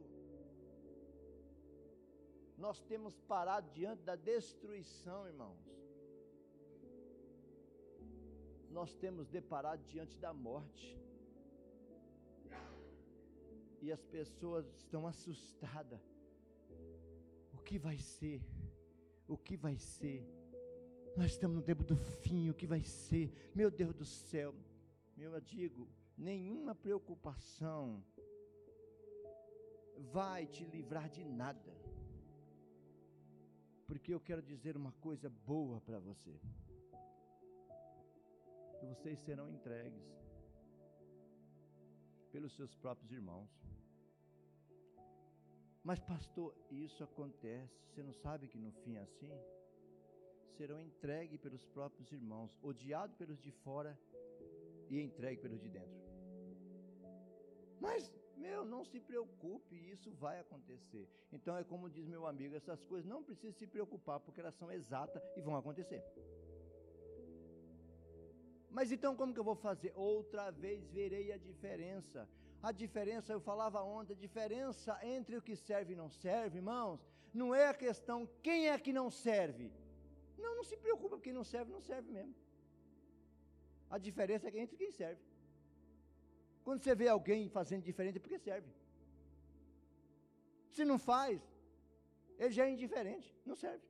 [2.66, 5.64] Nós temos parado diante da destruição, irmãos.
[8.78, 10.88] Nós temos deparado diante da morte.
[13.80, 16.02] E as pessoas estão assustadas.
[17.54, 18.42] O que vai ser?
[19.28, 20.37] O que vai ser?
[21.16, 23.32] Nós estamos no tempo do fim, o que vai ser?
[23.56, 24.54] Meu Deus do céu.
[25.16, 28.04] Meu amigo, nenhuma preocupação
[29.98, 31.76] vai te livrar de nada.
[33.88, 36.40] Porque eu quero dizer uma coisa boa para você.
[38.84, 40.06] Vocês serão entregues
[42.32, 43.50] pelos seus próprios irmãos.
[45.84, 47.74] Mas, pastor, isso acontece.
[47.88, 49.32] Você não sabe que no fim é assim?
[50.58, 53.92] Serão entregues pelos próprios irmãos, odiados pelos de fora
[54.90, 56.00] e entregue pelo de dentro.
[57.80, 61.08] Mas, meu, não se preocupe, isso vai acontecer.
[61.32, 64.72] Então é como diz meu amigo, essas coisas não precisa se preocupar, porque elas são
[64.72, 66.04] exatas e vão acontecer.
[68.78, 69.92] Mas então como que eu vou fazer?
[69.96, 72.28] Outra vez verei a diferença.
[72.62, 77.00] A diferença, eu falava ontem, a diferença entre o que serve e não serve, irmãos,
[77.32, 79.72] não é a questão quem é que não serve.
[80.44, 82.36] Não, não se preocupa, quem não serve, não serve mesmo.
[83.90, 85.22] A diferença é entre quem serve.
[86.64, 88.70] Quando você vê alguém fazendo diferente, é porque serve.
[90.76, 91.42] Se não faz,
[92.38, 93.86] ele já é indiferente, não serve.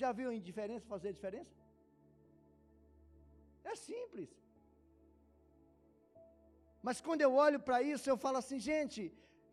[0.00, 1.54] Já viu a indiferença fazer diferença?
[3.64, 4.30] É simples.
[6.86, 9.00] Mas quando eu olho para isso, eu falo assim, gente,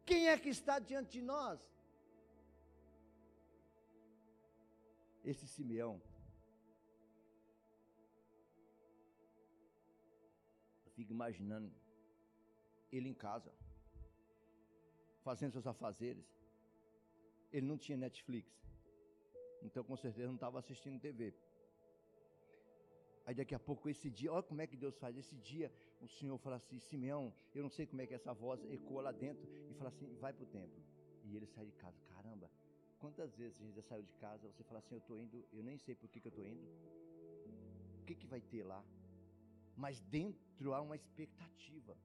[0.09, 1.59] quem é que está diante de nós?
[5.23, 6.01] Esse Simeão.
[10.85, 11.71] Eu fico imaginando
[12.91, 13.51] ele em casa,
[15.23, 16.27] fazendo seus afazeres.
[17.51, 18.51] Ele não tinha Netflix.
[19.61, 21.33] Então, com certeza, não estava assistindo TV.
[23.25, 25.15] Aí daqui a pouco, esse dia, olha como é que Deus faz.
[25.17, 28.61] Esse dia, o Senhor fala assim: Simeão, eu não sei como é que essa voz
[28.69, 30.83] ecoa lá dentro, e fala assim: vai para o templo.
[31.23, 31.97] E ele sai de casa.
[32.09, 32.51] Caramba,
[33.03, 35.61] quantas vezes a gente já saiu de casa, você fala assim: eu estou indo, eu
[35.61, 36.65] nem sei por que, que eu estou indo.
[38.01, 38.81] O que, que vai ter lá?
[39.75, 41.97] Mas dentro há uma expectativa.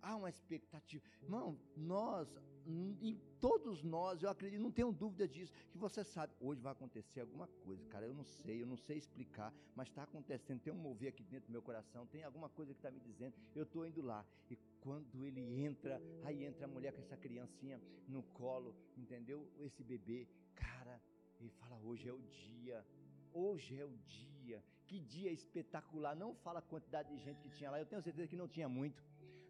[0.00, 1.04] Há uma expectativa.
[1.22, 2.28] Irmão, nós,
[2.66, 7.20] e todos nós, eu acredito, não tenho dúvida disso, que você sabe, hoje vai acontecer
[7.20, 10.76] alguma coisa, cara, eu não sei, eu não sei explicar, mas está acontecendo, tem um
[10.76, 13.86] mover aqui dentro do meu coração, tem alguma coisa que está me dizendo, eu estou
[13.86, 14.24] indo lá.
[14.50, 19.48] E quando ele entra, aí entra a mulher com essa criancinha no colo, entendeu?
[19.58, 21.00] Esse bebê, cara,
[21.40, 22.84] ele fala, hoje é o dia,
[23.32, 27.70] hoje é o dia, que dia espetacular, não fala a quantidade de gente que tinha
[27.70, 29.02] lá, eu tenho certeza que não tinha muito,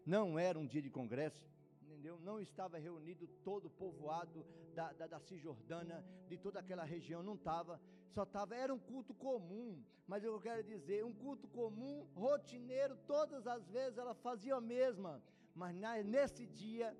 [0.06, 1.48] não era um dia de congresso,
[1.90, 2.18] entendeu?
[2.20, 7.34] Não estava reunido todo o povoado da, da, da Cisjordânia, de toda aquela região, não
[7.34, 7.80] estava,
[8.14, 13.46] só estava, era um culto comum, mas eu quero dizer, um culto comum, rotineiro, todas
[13.46, 15.20] as vezes ela fazia a mesma,
[15.54, 16.96] mas na, nesse dia,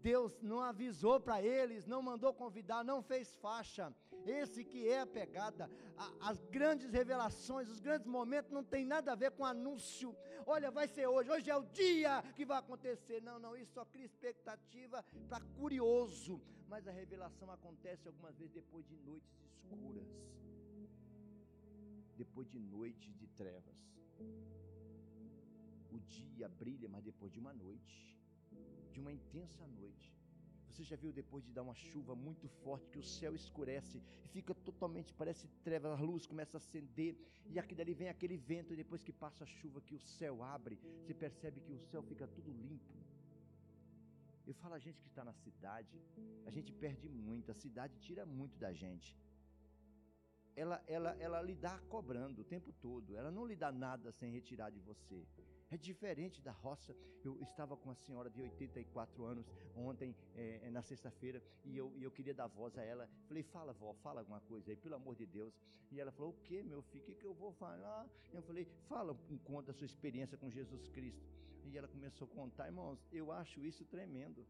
[0.00, 3.92] Deus não avisou para eles, não mandou convidar, não fez faixa,
[4.28, 5.70] esse que é a pegada.
[5.96, 10.14] A, as grandes revelações, os grandes momentos não tem nada a ver com anúncio.
[10.46, 13.22] Olha, vai ser hoje, hoje é o dia que vai acontecer.
[13.22, 16.40] Não, não, isso só cria expectativa para curioso.
[16.68, 19.30] Mas a revelação acontece algumas vezes depois de noites
[19.64, 20.08] escuras.
[22.16, 23.76] Depois de noites de trevas.
[25.90, 28.18] O dia brilha, mas depois de uma noite,
[28.92, 30.25] de uma intensa noite.
[30.68, 34.28] Você já viu depois de dar uma chuva muito forte que o céu escurece e
[34.28, 37.16] fica totalmente, parece trevas, a luz começa a acender
[37.48, 40.42] e aqui dali vem aquele vento e depois que passa a chuva que o céu
[40.42, 42.94] abre, você percebe que o céu fica tudo limpo.
[44.46, 46.00] Eu falo a gente que está na cidade,
[46.44, 49.18] a gente perde muito, a cidade tira muito da gente.
[50.54, 54.30] Ela, ela, ela lhe dá cobrando o tempo todo, ela não lhe dá nada sem
[54.32, 55.26] retirar de você.
[55.70, 56.94] É diferente da roça.
[57.24, 62.04] Eu estava com uma senhora de 84 anos ontem, é, na sexta-feira, e eu, e
[62.04, 63.08] eu queria dar voz a ela.
[63.26, 65.52] Falei, fala, vó, fala alguma coisa aí, pelo amor de Deus.
[65.90, 67.02] E ela falou, o que, meu filho?
[67.02, 68.08] O que, que eu vou falar?
[68.32, 71.26] Eu falei, fala conta da sua experiência com Jesus Cristo.
[71.64, 74.46] E ela começou a contar, irmãos, eu acho isso tremendo.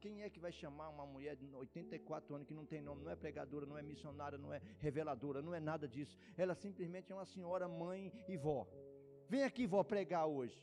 [0.00, 3.10] Quem é que vai chamar uma mulher de 84 anos que não tem nome, não
[3.10, 6.16] é pregadora, não é missionária, não é reveladora, não é nada disso.
[6.36, 8.68] Ela simplesmente é uma senhora, mãe e vó.
[9.28, 10.60] Vem aqui, vou pregar hoje.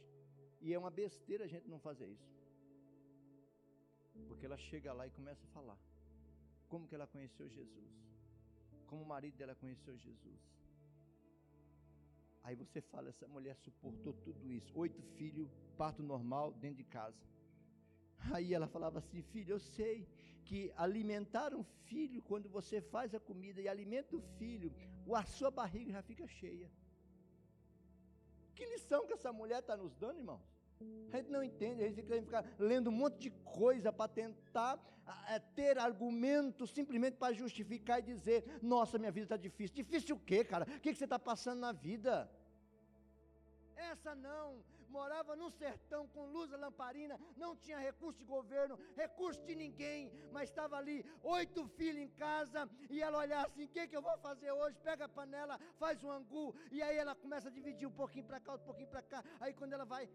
[0.62, 2.32] E é uma besteira a gente não fazer isso.
[4.28, 5.78] Porque ela chega lá e começa a falar.
[6.70, 7.92] Como que ela conheceu Jesus?
[8.88, 10.42] Como o marido dela conheceu Jesus?
[12.44, 14.72] Aí você fala, essa mulher suportou tudo isso.
[14.78, 17.24] Oito filhos, parto normal, dentro de casa.
[18.34, 20.08] Aí ela falava assim: Filho, eu sei
[20.46, 24.74] que alimentar um filho, quando você faz a comida e alimenta o filho,
[25.16, 26.70] a sua barriga já fica cheia.
[28.62, 30.40] Que lição que essa mulher está nos dando, irmãos?
[31.12, 34.80] A gente não entende, a gente fica, lendo um monte de coisa para tentar
[35.28, 39.76] é, ter argumento simplesmente para justificar e dizer: Nossa, minha vida está difícil.
[39.76, 40.66] Difícil o quê, cara?
[40.66, 42.30] O que, que você está passando na vida?
[43.76, 49.42] Essa não, morava num sertão com luz a lamparina, não tinha recurso de governo, recurso
[49.46, 53.88] de ninguém, mas estava ali, oito filhos em casa, e ela olhar assim: o que,
[53.88, 54.78] que eu vou fazer hoje?
[54.90, 58.40] Pega a panela, faz um angu, e aí ela começa a dividir um pouquinho para
[58.40, 60.08] cá, um pouquinho para cá, aí quando ela vai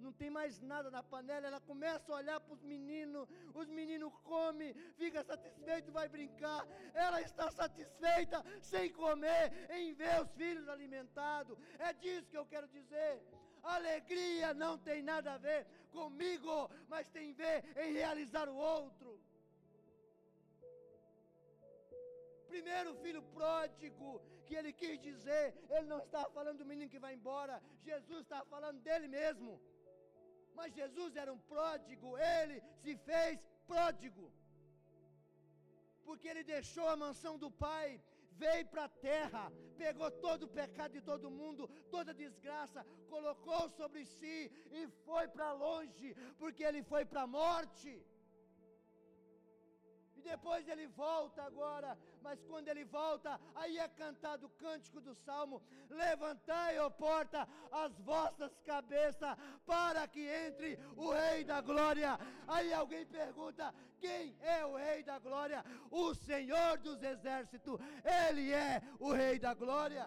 [0.00, 4.12] não tem mais nada na panela, ela começa a olhar para os meninos, os meninos
[4.24, 11.58] comem, fica satisfeito, vai brincar, ela está satisfeita sem comer, em ver os filhos alimentados,
[11.78, 13.22] é disso que eu quero dizer.
[13.62, 19.20] Alegria não tem nada a ver comigo, mas tem a ver em realizar o outro.
[22.48, 27.14] Primeiro filho pródigo, que ele quis dizer, ele não estava falando do menino que vai
[27.14, 29.60] embora, Jesus estava falando dele mesmo.
[30.54, 34.32] Mas Jesus era um pródigo, ele se fez pródigo.
[36.04, 38.02] Porque ele deixou a mansão do pai,
[38.42, 39.44] veio para a terra,
[39.82, 44.36] pegou todo o pecado de todo mundo, toda desgraça, colocou sobre si
[44.78, 47.90] e foi para longe, porque ele foi para a morte.
[50.20, 55.14] E depois ele volta agora, mas quando ele volta, aí é cantado o cântico do
[55.14, 62.18] salmo: Levantai, ó porta, as vossas cabeças, para que entre o Rei da Glória.
[62.46, 65.64] Aí alguém pergunta: quem é o Rei da Glória?
[65.90, 70.06] O Senhor dos Exércitos, Ele é o Rei da Glória.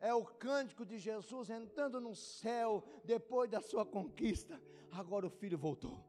[0.00, 4.58] É o cântico de Jesus entrando no céu depois da sua conquista.
[4.90, 6.07] Agora o filho voltou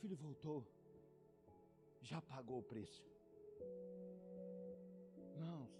[0.00, 0.58] filho voltou,
[2.10, 3.04] já pagou o preço.
[5.34, 5.70] Irmãos,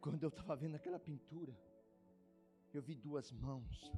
[0.00, 1.54] quando eu estava vendo aquela pintura,
[2.72, 3.92] eu vi duas mãos,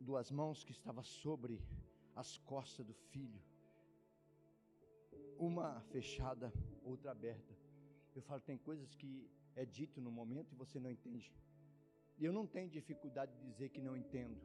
[0.00, 1.60] duas mãos que estavam sobre
[2.14, 3.40] as costas do filho,
[5.38, 6.52] uma fechada,
[6.84, 7.54] outra aberta.
[8.14, 11.32] Eu falo, tem coisas que é dito no momento e você não entende.
[12.18, 14.40] E eu não tenho dificuldade de dizer que não entendo.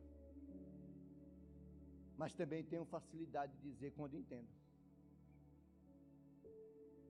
[2.21, 4.49] Mas também tenho facilidade de dizer quando entendo.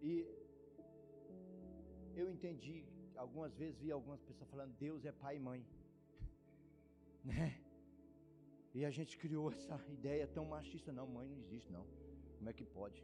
[0.01, 0.13] E
[2.15, 2.77] eu entendi,
[3.15, 5.61] algumas vezes vi algumas pessoas falando, Deus é pai e mãe.
[7.29, 7.47] Né?
[8.73, 11.85] E a gente criou essa ideia tão machista, não, mãe não existe não.
[12.37, 12.99] Como é que pode?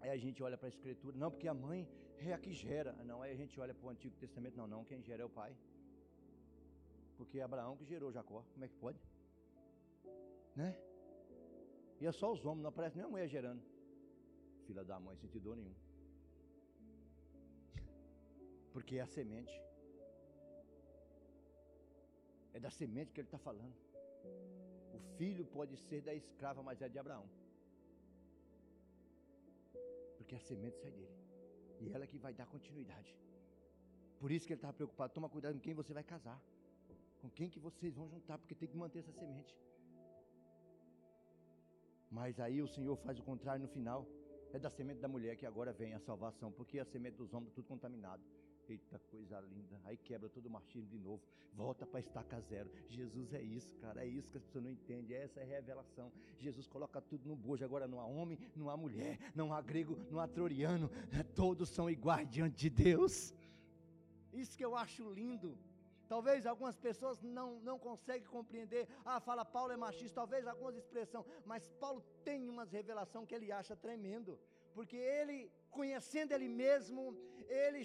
[0.00, 1.88] Aí a gente olha para a escritura, não, porque a mãe
[2.26, 2.92] é a que gera.
[3.04, 5.30] Não, aí a gente olha para o Antigo Testamento, não, não, quem gera é o
[5.30, 5.56] pai.
[7.16, 8.44] Porque é Abraão que gerou Jacó.
[8.52, 8.98] Como é que pode?
[10.54, 10.76] Né?
[12.00, 13.62] E é só os homens, não aparece nem a mulher gerando.
[14.66, 15.74] Filha da mãe, sem dor nenhum.
[18.72, 19.52] Porque é a semente.
[22.52, 23.74] É da semente que ele está falando.
[24.94, 27.28] O filho pode ser da escrava, mas é de Abraão.
[30.16, 31.27] Porque a semente sai dele.
[31.80, 33.16] E ela que vai dar continuidade.
[34.20, 35.12] Por isso que ele estava preocupado.
[35.12, 36.40] Toma cuidado com quem você vai casar.
[37.20, 39.56] Com quem que vocês vão juntar, porque tem que manter essa semente.
[42.10, 44.06] Mas aí o Senhor faz o contrário no final.
[44.52, 47.52] É da semente da mulher que agora vem a salvação, porque a semente dos homens
[47.52, 48.22] tudo contaminado.
[48.68, 49.80] Eita coisa linda.
[49.84, 51.22] Aí quebra todo o machismo de novo.
[51.54, 52.70] Volta para estaca zero.
[52.88, 54.04] Jesus é isso, cara.
[54.04, 55.16] É isso que as pessoas não entendem.
[55.16, 56.12] Essa é a revelação.
[56.38, 57.64] Jesus coloca tudo no bojo.
[57.64, 60.90] Agora não há homem, não há mulher, não há grego, não há troiano.
[61.34, 63.34] Todos são iguais diante de Deus.
[64.32, 65.56] Isso que eu acho lindo.
[66.06, 68.86] Talvez algumas pessoas não, não conseguem compreender.
[69.04, 70.16] Ah, fala Paulo é machista.
[70.16, 71.26] Talvez algumas expressões.
[71.44, 74.38] Mas Paulo tem umas revelação que ele acha tremendo.
[74.74, 77.16] Porque ele, conhecendo ele mesmo,
[77.48, 77.80] ele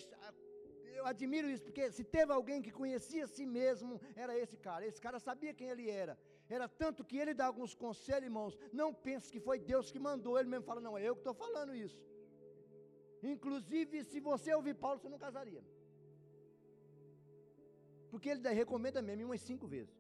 [0.99, 4.85] eu admiro isso, porque se teve alguém que conhecia a si mesmo, era esse cara.
[4.89, 6.15] Esse cara sabia quem ele era.
[6.57, 8.57] Era tanto que ele dá alguns conselhos, irmãos.
[8.81, 10.37] Não pense que foi Deus que mandou.
[10.37, 12.01] Ele mesmo fala, não, é eu que estou falando isso.
[13.33, 15.63] Inclusive, se você ouvir Paulo, você não casaria.
[18.11, 19.95] Porque ele recomenda mesmo umas cinco vezes.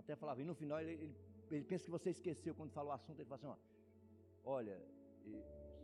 [0.00, 1.16] Até falava, e no final ele, ele,
[1.50, 3.56] ele pensa que você esqueceu quando falou o assunto, ele fala assim, ó,
[4.56, 4.76] olha,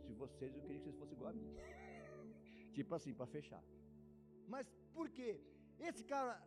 [0.05, 1.55] se vocês, eu queria que vocês fossem igual a mim.
[2.73, 3.63] Tipo assim, para fechar.
[4.47, 5.39] Mas por quê?
[5.79, 6.41] Esse cara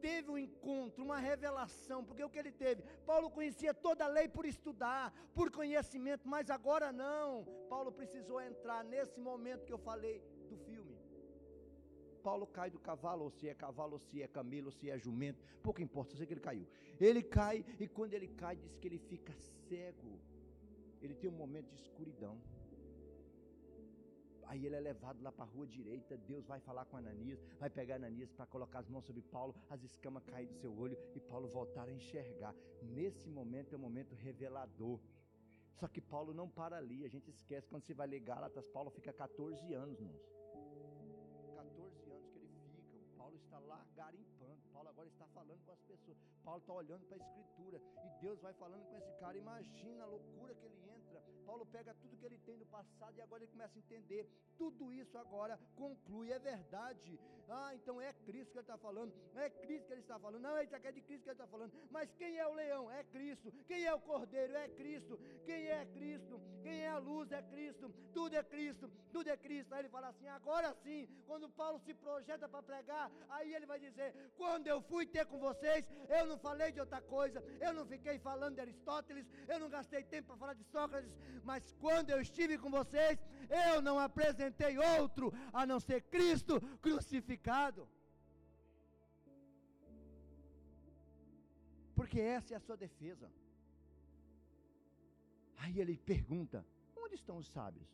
[0.00, 2.82] teve um encontro, uma revelação, porque o que ele teve?
[3.06, 7.44] Paulo conhecia toda a lei por estudar, por conhecimento, mas agora não.
[7.68, 10.94] Paulo precisou entrar nesse momento que eu falei do filme.
[12.22, 14.98] Paulo cai do cavalo, ou se é cavalo, ou se é camelo, ou se é
[14.98, 16.66] jumento, pouco importa, só sei que ele caiu.
[16.98, 19.32] Ele cai, e quando ele cai, diz que ele fica
[19.68, 20.18] cego.
[21.02, 22.40] Ele tem um momento de escuridão.
[24.46, 26.16] Aí ele é levado lá para a rua direita.
[26.16, 29.82] Deus vai falar com Ananias, vai pegar Ananias para colocar as mãos sobre Paulo, as
[29.82, 32.54] escamas caem do seu olho e Paulo voltar a enxergar.
[32.82, 35.00] Nesse momento é um momento revelador.
[35.74, 38.90] Só que Paulo não para ali, a gente esquece quando você vai ler Gálatas, Paulo
[38.90, 40.22] fica 14 anos, irmãos.
[41.56, 43.16] 14 anos que ele fica.
[43.16, 44.60] Paulo está lá garimpando.
[44.72, 46.33] Paulo agora está falando com as pessoas.
[46.44, 49.36] Paulo está olhando para a escritura e Deus vai falando com esse cara.
[49.36, 50.74] Imagina a loucura que ele
[51.44, 54.28] Paulo pega tudo que ele tem do passado e agora ele começa a entender.
[54.56, 57.20] Tudo isso agora conclui, é verdade.
[57.48, 59.12] Ah, então é Cristo que ele está falando.
[59.34, 60.42] É Cristo que ele está falando.
[60.42, 61.72] Não, é de Cristo que ele está falando.
[61.90, 62.90] Mas quem é o leão?
[62.90, 63.52] É Cristo.
[63.66, 64.56] Quem é o cordeiro?
[64.56, 65.18] É Cristo.
[65.44, 66.40] Quem é Cristo?
[66.62, 67.30] Quem é a luz?
[67.30, 67.92] É Cristo.
[68.12, 68.90] Tudo é Cristo.
[69.12, 69.74] Tudo é Cristo.
[69.74, 73.78] Aí ele fala assim: agora sim, quando Paulo se projeta para pregar, aí ele vai
[73.78, 77.42] dizer: quando eu fui ter com vocês, eu não falei de outra coisa.
[77.60, 79.26] Eu não fiquei falando de Aristóteles.
[79.48, 81.14] Eu não gastei tempo para falar de Sócrates
[81.44, 83.18] mas quando eu estive com vocês,
[83.66, 87.88] eu não apresentei outro a não ser Cristo crucificado.
[91.94, 93.30] Porque essa é a sua defesa.
[95.58, 96.64] Aí ele pergunta:
[96.96, 97.88] onde estão os sábios?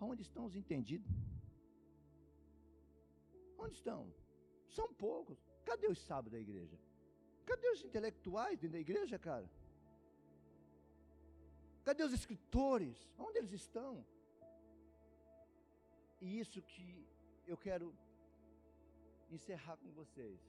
[0.00, 1.12] Onde estão os entendidos?
[3.58, 4.12] Onde estão?
[4.68, 5.38] São poucos.
[5.64, 6.78] Cadê os sábios da igreja?
[7.44, 9.48] Cadê os intelectuais dentro da igreja, cara?
[11.84, 12.96] Cadê os escritores?
[13.18, 14.04] Onde eles estão?
[16.20, 17.06] E isso que
[17.46, 17.92] eu quero
[19.30, 20.40] encerrar com vocês.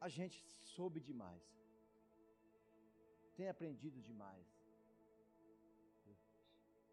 [0.00, 0.38] A gente
[0.74, 1.42] soube demais.
[3.34, 4.46] Tem aprendido demais.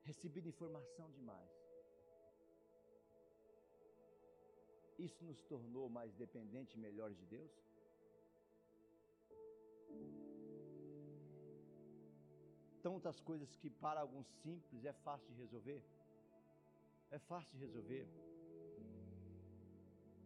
[0.03, 1.64] Recebido informação demais.
[4.97, 7.51] Isso nos tornou mais dependentes e melhores de Deus?
[12.81, 15.83] Tantas coisas que para alguns simples é fácil de resolver.
[17.11, 18.07] É fácil de resolver.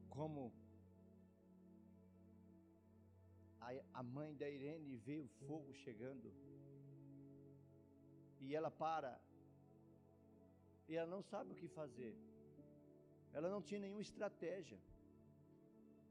[0.09, 0.53] Como
[3.93, 6.33] a, mãe da Irene vê o fogo chegando.
[8.39, 9.19] E ela para.
[10.87, 12.15] E ela não sabe o que fazer.
[13.33, 14.79] Ela não tinha nenhuma estratégia.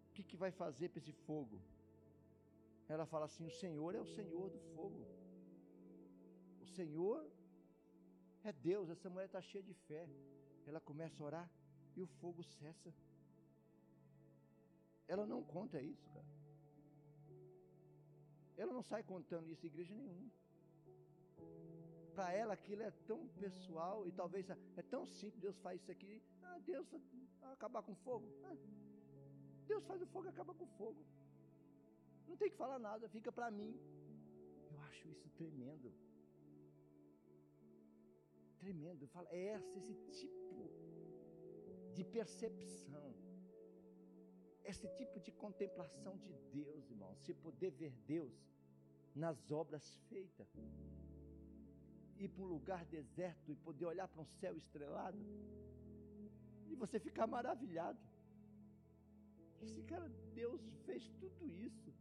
[0.09, 1.59] O que, que vai fazer para esse fogo?
[2.89, 5.07] Ela fala assim: O Senhor é o Senhor do fogo.
[6.61, 7.21] O Senhor
[8.45, 8.89] é Deus.
[8.89, 10.09] Essa mulher está cheia de fé.
[10.67, 11.51] Ela começa a orar
[11.97, 12.93] e o fogo cessa.
[15.07, 16.27] Ela não conta isso, cara.
[18.57, 20.31] Ela não sai contando isso em igreja nenhuma.
[22.19, 24.45] Para ela aquilo é tão pessoal e talvez
[24.81, 25.41] é tão simples.
[25.41, 26.15] Deus faz isso aqui.
[26.43, 26.85] Ah, Deus
[27.41, 28.27] vai acabar com fogo.
[28.47, 28.57] Ah,
[29.69, 31.01] Deus faz o fogo e acaba com fogo.
[32.27, 33.73] Não tem que falar nada, fica para mim.
[34.73, 35.93] Eu acho isso tremendo.
[38.59, 39.07] Tremendo.
[39.07, 40.73] Fala, é esse, esse tipo
[41.95, 43.15] de percepção.
[44.65, 47.15] Esse tipo de contemplação de Deus, irmão.
[47.15, 48.37] Se poder ver Deus
[49.15, 50.49] nas obras feitas.
[52.19, 55.19] Ir para um lugar deserto e poder olhar para um céu estrelado.
[56.71, 57.99] E você ficar maravilhado.
[59.63, 61.93] Esse cara, Deus fez tudo isso.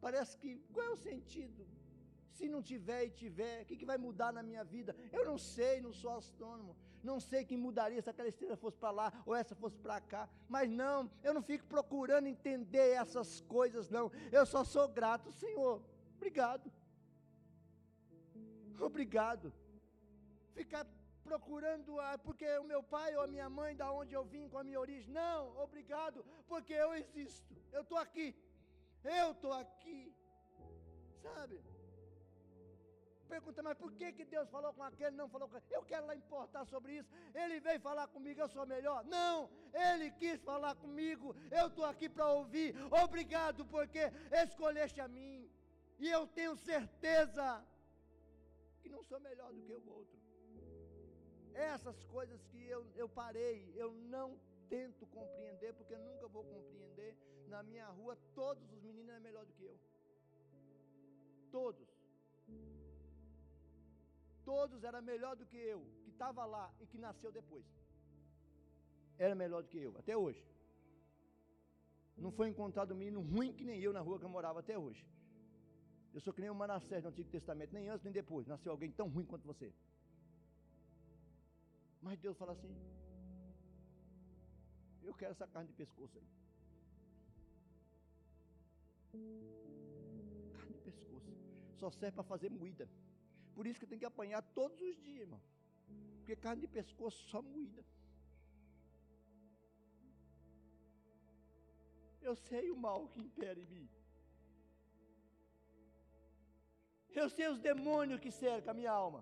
[0.00, 1.66] Parece que, qual é o sentido?
[2.30, 4.94] Se não tiver e tiver, o que, que vai mudar na minha vida?
[5.12, 6.76] Eu não sei, não sou astrônomo.
[7.02, 10.28] Não sei que mudaria se aquela estrela fosse para lá ou essa fosse para cá.
[10.48, 14.10] Mas não, eu não fico procurando entender essas coisas, não.
[14.32, 15.82] Eu só sou grato, Senhor.
[16.16, 16.72] Obrigado.
[18.80, 19.52] Obrigado.
[20.54, 20.86] Ficar
[21.22, 24.58] procurando ah, porque o meu pai ou a minha mãe, da onde eu vim, com
[24.58, 25.12] a minha origem.
[25.12, 27.56] Não, obrigado, porque eu existo.
[27.72, 28.36] Eu estou aqui.
[29.02, 30.14] Eu estou aqui.
[31.22, 31.60] Sabe?
[33.28, 35.76] Pergunta, mas por que, que Deus falou com aquele, não falou com aquele?
[35.76, 37.10] Eu quero lá importar sobre isso.
[37.34, 39.04] Ele veio falar comigo, eu sou melhor.
[39.04, 41.34] Não, ele quis falar comigo.
[41.50, 42.74] Eu estou aqui para ouvir.
[43.02, 44.12] Obrigado, porque
[44.44, 45.50] escolheste a mim.
[45.98, 47.64] E eu tenho certeza
[48.94, 50.18] não sou melhor do que o outro.
[51.54, 54.28] Essas coisas que eu, eu parei, eu não
[54.68, 57.12] tento compreender, porque nunca vou compreender.
[57.54, 59.78] Na minha rua, todos os meninos eram melhor do que eu.
[61.50, 61.88] Todos.
[64.44, 67.66] Todos eram melhor do que eu, que estava lá e que nasceu depois.
[69.18, 70.44] Era melhor do que eu, até hoje.
[72.16, 74.76] Não foi encontrado um menino ruim que nem eu na rua que eu morava até
[74.78, 75.04] hoje.
[76.14, 78.46] Eu sou que nem o Manassés do Antigo Testamento, nem antes nem depois.
[78.46, 79.68] Nasceu alguém tão ruim quanto você.
[82.00, 82.72] Mas Deus fala assim:
[85.02, 86.28] Eu quero essa carne de pescoço aí.
[90.52, 91.32] Carne de pescoço.
[91.80, 92.88] Só serve para fazer moída.
[93.56, 95.42] Por isso que tem que apanhar todos os dias, irmão.
[96.18, 97.84] Porque carne de pescoço só moída.
[102.22, 103.88] Eu sei o mal que impera em mim.
[107.20, 109.20] Eu sei os demônios que cercam a minha alma.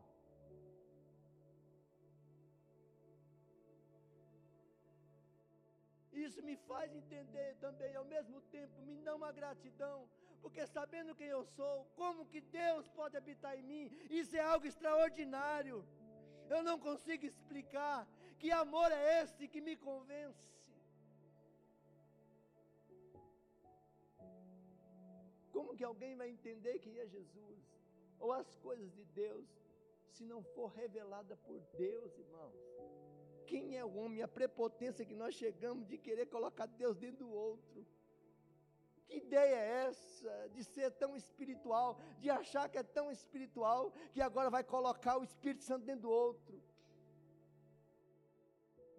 [6.27, 9.99] Isso me faz entender também, ao mesmo tempo, me dá uma gratidão,
[10.43, 13.85] porque sabendo quem eu sou, como que Deus pode habitar em mim,
[14.21, 15.79] isso é algo extraordinário.
[16.55, 17.99] Eu não consigo explicar
[18.39, 20.49] que amor é esse que me convence.
[25.55, 27.72] Como que alguém vai entender quem é Jesus?
[28.25, 29.49] Ou as coisas de Deus,
[30.15, 32.61] se não for revelada por Deus, irmãos?
[33.51, 34.23] Quem é o homem?
[34.23, 37.85] A prepotência que nós chegamos de querer colocar Deus dentro do outro.
[39.09, 41.91] Que ideia é essa de ser tão espiritual,
[42.23, 46.11] de achar que é tão espiritual, que agora vai colocar o Espírito Santo dentro do
[46.11, 46.63] outro?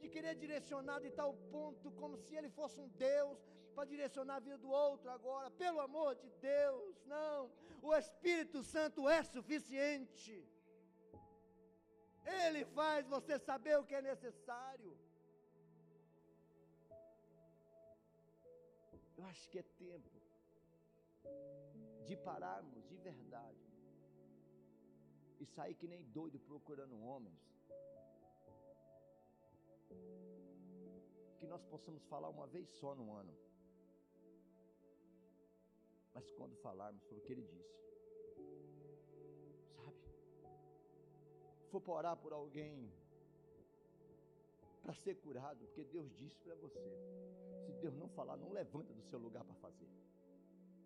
[0.01, 3.39] De querer direcionar de tal ponto como se ele fosse um Deus,
[3.75, 7.51] para direcionar a vida do outro agora, pelo amor de Deus, não.
[7.81, 10.35] O Espírito Santo é suficiente.
[12.45, 14.97] Ele faz você saber o que é necessário.
[19.17, 20.21] Eu acho que é tempo
[22.05, 23.73] de pararmos de verdade
[25.39, 27.41] e sair que nem doido procurando homens.
[31.37, 33.33] Que nós possamos falar uma vez só no ano.
[36.13, 37.81] Mas quando falarmos, foi o que ele disse.
[39.75, 39.97] Sabe?
[41.69, 42.91] For para orar por alguém
[44.83, 46.91] para ser curado, porque Deus disse para você.
[47.65, 49.89] Se Deus não falar, não levanta do seu lugar para fazer.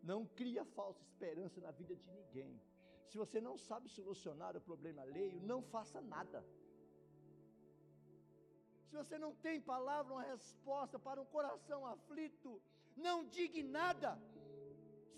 [0.03, 2.61] Não cria falsa esperança na vida de ninguém.
[3.07, 6.45] Se você não sabe solucionar o problema alheio, não faça nada.
[8.87, 12.61] Se você não tem palavra, uma resposta para um coração aflito,
[12.95, 14.17] não diga nada.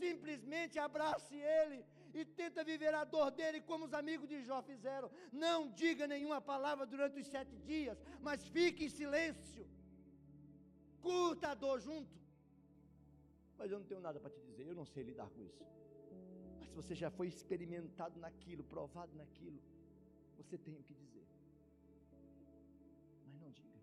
[0.03, 1.79] Simplesmente abrace ele
[2.13, 5.09] e tenta viver a dor dele como os amigos de Jó fizeram.
[5.31, 7.97] Não diga nenhuma palavra durante os sete dias,
[8.27, 9.65] mas fique em silêncio.
[11.01, 12.17] Curta a dor junto.
[13.57, 15.63] Mas eu não tenho nada para te dizer, eu não sei lidar com isso.
[16.59, 19.59] Mas se você já foi experimentado naquilo, provado naquilo,
[20.37, 21.25] você tem o que dizer.
[23.27, 23.79] Mas não diga.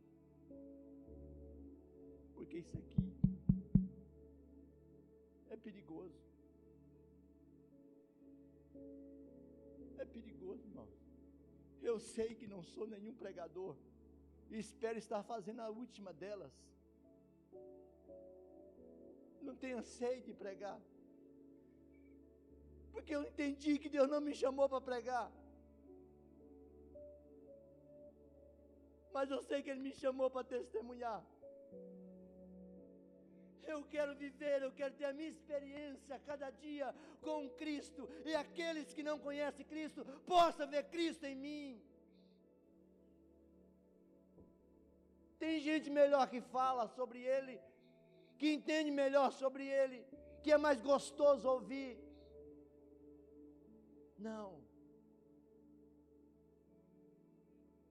[2.35, 3.26] Porque isso aqui
[5.57, 6.21] é perigoso.
[9.99, 10.89] É perigoso, irmão.
[11.91, 13.75] Eu sei que não sou nenhum pregador.
[14.51, 16.53] E espero estar fazendo a última delas.
[19.47, 20.79] Não tenho anseio de pregar.
[22.93, 25.27] Porque eu entendi que Deus não me chamou para pregar.
[29.15, 31.21] Mas eu sei que Ele me chamou para testemunhar.
[33.67, 38.09] Eu quero viver, eu quero ter a minha experiência cada dia com Cristo.
[38.25, 41.83] E aqueles que não conhecem Cristo possam ver Cristo em mim.
[45.39, 47.61] Tem gente melhor que fala sobre Ele,
[48.39, 49.99] que entende melhor sobre Ele,
[50.43, 51.99] que é mais gostoso ouvir.
[54.19, 54.49] Não.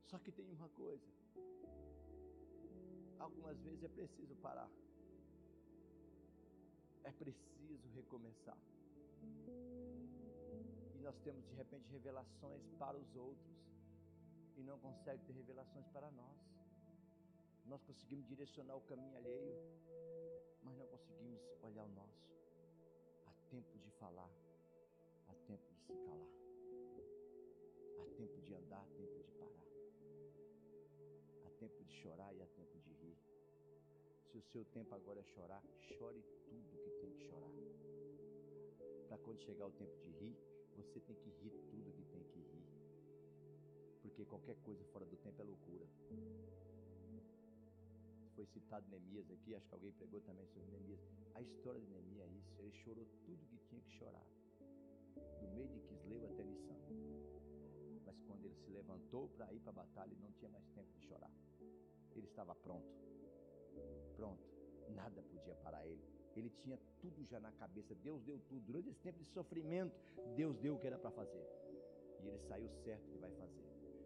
[0.07, 1.05] Só que tem uma coisa.
[3.19, 4.69] Algumas vezes é preciso parar
[7.05, 8.57] é preciso recomeçar.
[10.95, 13.55] E nós temos de repente revelações para os outros
[14.57, 16.37] e não consegue ter revelações para nós.
[17.65, 19.55] Nós conseguimos direcionar o caminho alheio,
[20.63, 22.25] mas não conseguimos olhar o nosso.
[23.27, 24.31] Há tempo de falar,
[25.27, 26.27] há tempo de se calar,
[27.99, 29.65] há tempo de andar, há tempo de parar,
[31.45, 33.34] há tempo de chorar e há tempo de rir.
[34.35, 37.49] Se o seu tempo agora é chorar, chore tudo que tem que chorar.
[39.07, 40.35] Para quando chegar o tempo de rir,
[40.75, 42.67] você tem que rir tudo que tem que rir.
[44.01, 45.87] Porque qualquer coisa fora do tempo é loucura.
[48.35, 50.99] Foi citado Neemias aqui, acho que alguém pregou também sobre Neemias.
[51.33, 54.27] A história de Neemias é isso, ele chorou tudo que tinha que chorar.
[55.39, 56.75] Do meio de Quisleu até Nissan.
[58.05, 60.91] Mas quando ele se levantou para ir para a batalha, ele não tinha mais tempo
[60.91, 61.31] de chorar.
[62.13, 63.14] Ele estava pronto.
[64.15, 64.43] Pronto.
[64.89, 66.03] Nada podia parar ele.
[66.35, 67.95] Ele tinha tudo já na cabeça.
[67.95, 68.65] Deus deu tudo.
[68.65, 69.95] Durante esse tempo de sofrimento,
[70.35, 71.45] Deus deu o que era para fazer.
[72.21, 73.63] E ele saiu certo que vai fazer.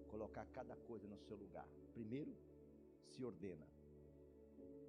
[0.07, 1.67] Colocar cada coisa no seu lugar.
[1.93, 2.35] Primeiro,
[3.07, 3.67] se ordena.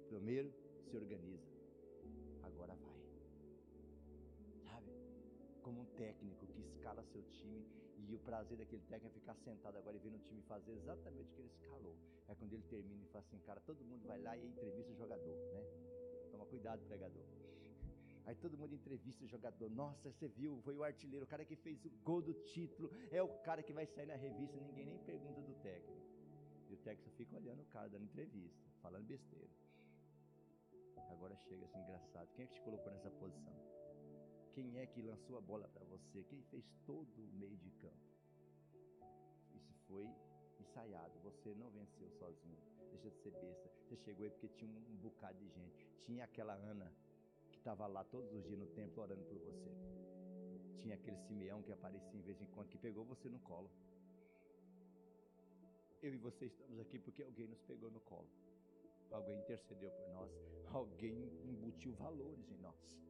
[0.07, 0.53] Primeiro,
[0.89, 1.51] se organiza.
[2.43, 2.99] Agora vai.
[4.63, 4.91] Sabe?
[5.61, 7.65] Como um técnico que escala seu time
[8.09, 11.31] e o prazer daquele técnico é ficar sentado agora e vendo o time fazer exatamente
[11.31, 11.95] o que ele escalou.
[12.27, 14.95] É quando ele termina e fala assim, cara, todo mundo vai lá e entrevista o
[14.95, 15.63] jogador, né?
[16.31, 17.23] Toma cuidado, pregador.
[18.25, 19.69] Aí todo mundo entrevista o jogador.
[19.69, 20.61] Nossa, você viu?
[20.61, 22.89] Foi o artilheiro, o cara que fez o gol do título.
[23.11, 24.59] É o cara que vai sair na revista.
[24.59, 26.01] Ninguém nem pergunta do técnico.
[26.69, 29.49] E o técnico fica olhando o cara dando entrevista, falando besteira.
[31.09, 32.29] Agora chega assim, engraçado.
[32.33, 33.80] Quem é que te colocou nessa posição?
[34.53, 36.23] Quem é que lançou a bola para você?
[36.23, 38.11] Quem fez todo o meio de campo?
[39.55, 40.05] Isso foi
[40.59, 41.17] ensaiado.
[41.23, 42.57] Você não venceu sozinho.
[42.89, 43.69] Deixa de ser besta.
[43.87, 45.87] Você chegou aí porque tinha um, bocado de gente.
[46.05, 46.91] Tinha aquela Ana
[47.49, 49.71] que estava lá todos os dias no templo orando por você.
[50.77, 53.71] Tinha aquele Simeão que aparecia em vez em quando, que pegou você no colo.
[56.01, 58.27] Eu e você estamos aqui porque alguém nos pegou no colo.
[59.11, 60.31] Alguém intercedeu por nós.
[60.73, 63.01] Alguém embutiu valores em nós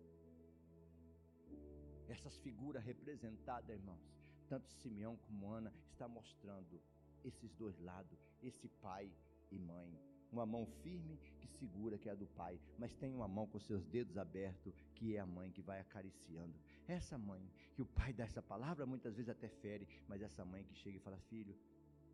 [2.12, 4.02] essas figuras representadas, irmãos,
[4.48, 6.82] tanto Simeão como Ana, está mostrando
[7.24, 9.12] esses dois lados, esse pai
[9.52, 9.98] e mãe,
[10.32, 13.60] uma mão firme que segura, que é a do pai, mas tem uma mão com
[13.60, 16.54] seus dedos abertos, que é a mãe que vai acariciando.
[16.88, 20.64] Essa mãe, que o pai dá essa palavra, muitas vezes até fere, mas essa mãe
[20.64, 21.56] que chega e fala: Filho,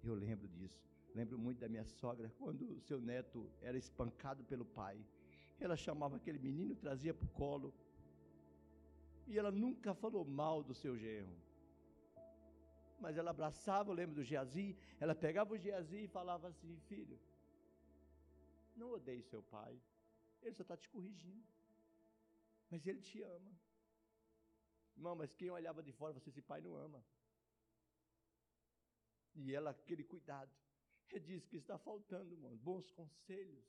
[0.04, 0.82] eu lembro disso.
[1.14, 5.04] Lembro muito da minha sogra, quando o seu neto era espancado pelo pai.
[5.60, 7.74] Ela chamava aquele menino, trazia para o colo.
[9.28, 11.38] E ela nunca falou mal do seu genro.
[13.00, 17.20] Mas ela abraçava, eu lembro do Geazi, ela pegava o Geazi e falava assim: Filho,
[18.76, 19.80] não odeie seu pai.
[20.42, 21.46] Ele só está te corrigindo.
[22.70, 23.52] Mas ele te ama.
[24.96, 27.04] Irmão, mas quem olhava de fora, você, esse pai não ama.
[29.36, 30.52] E ela, aquele cuidado.
[31.10, 33.66] Ele diz que está faltando, irmão, bons conselhos,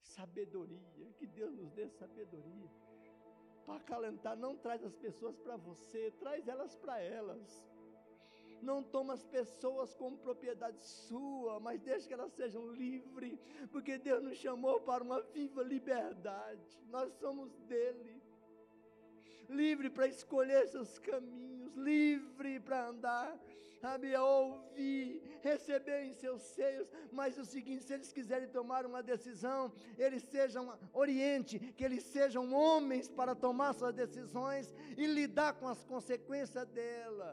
[0.00, 1.12] sabedoria.
[1.18, 2.70] Que Deus nos dê sabedoria.
[3.64, 7.64] Para acalentar, não traz as pessoas para você, traz elas para elas
[8.62, 13.38] não toma as pessoas como propriedade sua, mas deixa que elas sejam livres,
[13.72, 18.22] porque Deus nos chamou para uma viva liberdade, nós somos dele.
[19.48, 23.38] Livre para escolher seus caminhos, livre para andar,
[23.82, 29.60] sabe, ouvir, receber em seus seios, mas o seguinte, se eles quiserem tomar uma decisão,
[29.98, 30.64] eles sejam
[31.04, 37.30] oriente, que eles sejam homens para tomar suas decisões e lidar com as consequências dela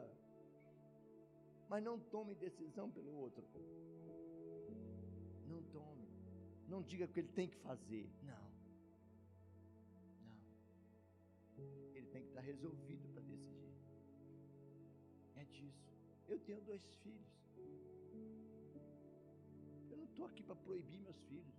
[1.69, 3.43] mas não tome decisão pelo outro.
[5.47, 6.07] Não tome.
[6.67, 8.09] Não diga o que ele tem que fazer.
[8.23, 8.49] Não.
[10.25, 11.65] Não.
[11.93, 13.75] Ele tem que estar resolvido para decidir.
[15.35, 15.88] É disso.
[16.33, 17.29] Eu tenho dois filhos.
[19.91, 21.57] Eu não estou aqui para proibir meus filhos.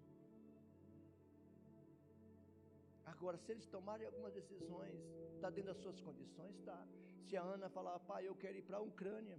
[3.13, 4.99] Agora, se eles tomarem algumas decisões,
[5.35, 6.79] está dentro das suas condições, está.
[7.27, 9.39] Se a Ana falar, pai, eu quero ir para a Ucrânia,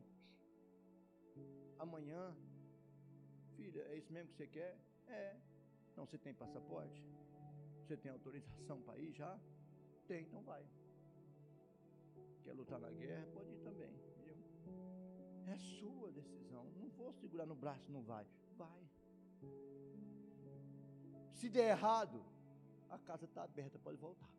[1.79, 2.35] amanhã.
[3.55, 4.77] Filha, é isso mesmo que você quer?
[5.07, 5.35] É.
[5.91, 7.01] Então você tem passaporte?
[7.81, 9.39] Você tem autorização para ir já?
[10.07, 10.63] Tem, então vai.
[12.43, 13.25] Quer lutar na guerra?
[13.33, 13.60] Pode?
[15.53, 16.63] É sua decisão.
[16.79, 18.25] Não vou segurar no braço, não vai.
[18.57, 18.81] Vai.
[21.39, 22.23] Se der errado,
[22.89, 24.31] a casa está aberta, pode voltar.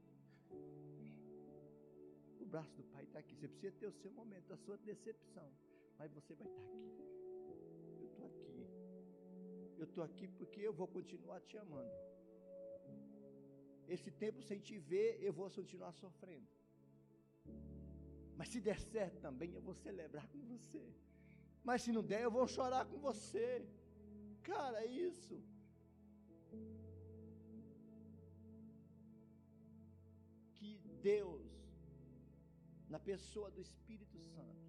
[2.40, 3.34] O braço do pai está aqui.
[3.34, 5.50] Você precisa ter o seu momento, a sua decepção.
[5.98, 7.12] Mas você vai estar tá aqui
[8.12, 8.66] estou aqui.
[9.78, 11.92] Eu estou aqui porque eu vou continuar te amando.
[13.88, 16.48] Esse tempo sem te ver, eu vou continuar sofrendo.
[18.42, 20.84] Mas se der certo também, eu vou celebrar com você.
[21.62, 23.64] Mas se não der, eu vou chorar com você.
[24.42, 25.36] Cara, é isso.
[30.56, 30.70] Que
[31.10, 31.46] Deus,
[32.94, 34.66] na pessoa do Espírito Santo,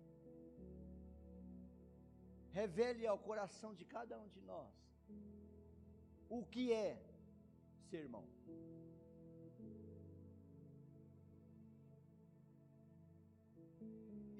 [2.59, 4.75] revele ao coração de cada um de nós
[6.29, 6.91] o que é
[7.89, 8.25] ser irmão.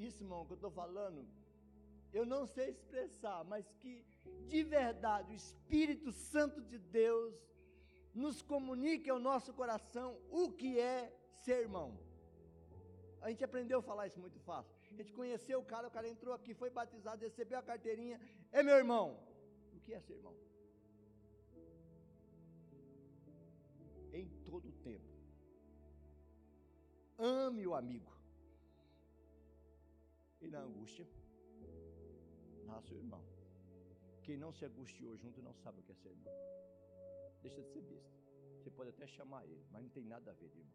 [0.08, 1.20] Isso, irmão, que eu estou falando,
[2.18, 3.94] eu não sei expressar, mas que
[4.52, 7.34] de verdade o Espírito Santo de Deus
[8.14, 10.98] nos comunique ao nosso coração o que é
[11.44, 11.90] ser irmão.
[13.22, 14.76] A gente aprendeu a falar isso muito fácil.
[14.92, 18.20] A gente conheceu o cara, o cara entrou aqui, foi batizado, recebeu a carteirinha.
[18.52, 19.06] É meu irmão.
[19.76, 20.36] O que é ser irmão?
[24.12, 25.10] Em todo o tempo.
[27.18, 28.13] Ame o amigo.
[30.44, 31.08] E na angústia,
[32.66, 33.24] nasce o irmão.
[34.24, 36.34] Quem não se angustiou junto não sabe o que é ser irmão.
[37.42, 38.14] Deixa de ser besta.
[38.58, 40.68] Você pode até chamar ele, mas não tem nada a ver, irmão.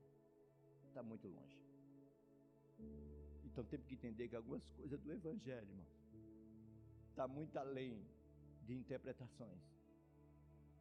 [0.87, 1.59] Está muito longe.
[3.45, 5.87] Então temos que entender que algumas coisas do Evangelho, irmão,
[7.11, 8.07] está muito além
[8.63, 9.63] de interpretações,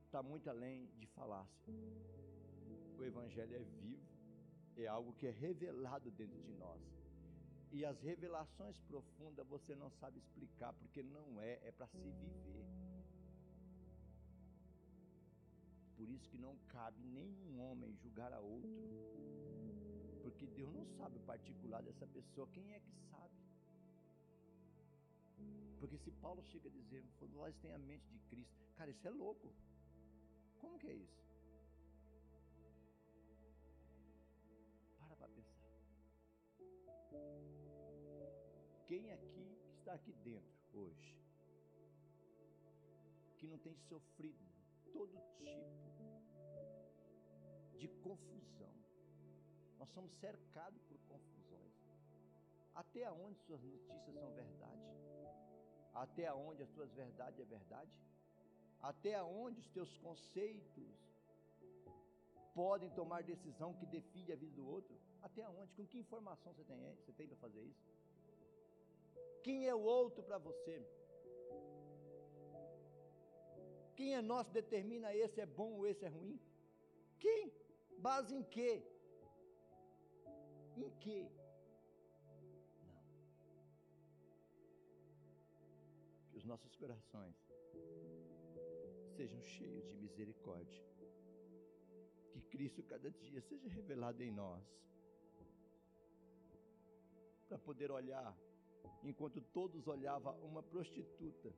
[0.06, 1.74] está muito além de falácia.
[2.98, 4.08] O Evangelho é vivo,
[4.78, 6.82] é algo que é revelado dentro de nós.
[7.72, 12.66] E as revelações profundas você não sabe explicar, porque não é, é para se viver.
[15.96, 18.70] Por isso que não cabe nenhum homem julgar a outro
[20.38, 23.34] porque Deus não sabe o particular dessa pessoa, quem é que sabe?
[25.80, 27.04] Porque se Paulo chega a dizer,
[27.34, 29.52] nós tem a mente de Cristo, cara, isso é louco.
[30.60, 31.24] Como que é isso?
[35.00, 35.68] Para para pensar.
[38.88, 41.14] Quem aqui que está aqui dentro hoje,
[43.38, 44.46] que não tem sofrido
[44.94, 45.78] todo tipo
[47.78, 48.74] de confusão,
[49.78, 51.76] nós somos cercados por confusões.
[52.74, 54.88] Até onde suas notícias são verdade?
[55.94, 57.92] Até onde as suas verdades é verdade?
[58.82, 60.88] Até onde os teus conceitos
[62.56, 64.98] podem tomar decisão que define a vida do outro?
[65.22, 65.74] Até onde?
[65.74, 67.98] Com que informação você tem, você tem para fazer isso?
[69.44, 70.86] Quem é o outro para você?
[73.98, 76.40] Quem é nosso determina esse é bom ou esse é ruim?
[77.20, 77.52] Quem?
[77.98, 78.84] Base em quê?
[80.76, 81.28] Em quê?
[82.86, 83.02] Não.
[86.30, 87.36] Que os nossos corações
[89.16, 90.86] sejam cheios de misericórdia.
[92.32, 94.64] Que Cristo cada dia seja revelado em nós.
[97.48, 98.38] Para poder olhar,
[99.04, 101.54] enquanto todos olhavam uma prostituta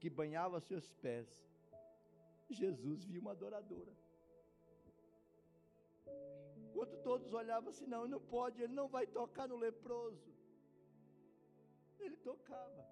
[0.00, 1.28] que banhava seus pés,
[2.48, 3.92] Jesus viu uma adoradora.
[6.56, 10.32] Enquanto todos olhavam assim, não, não pode, ele não vai tocar no leproso.
[11.98, 12.86] Ele tocava.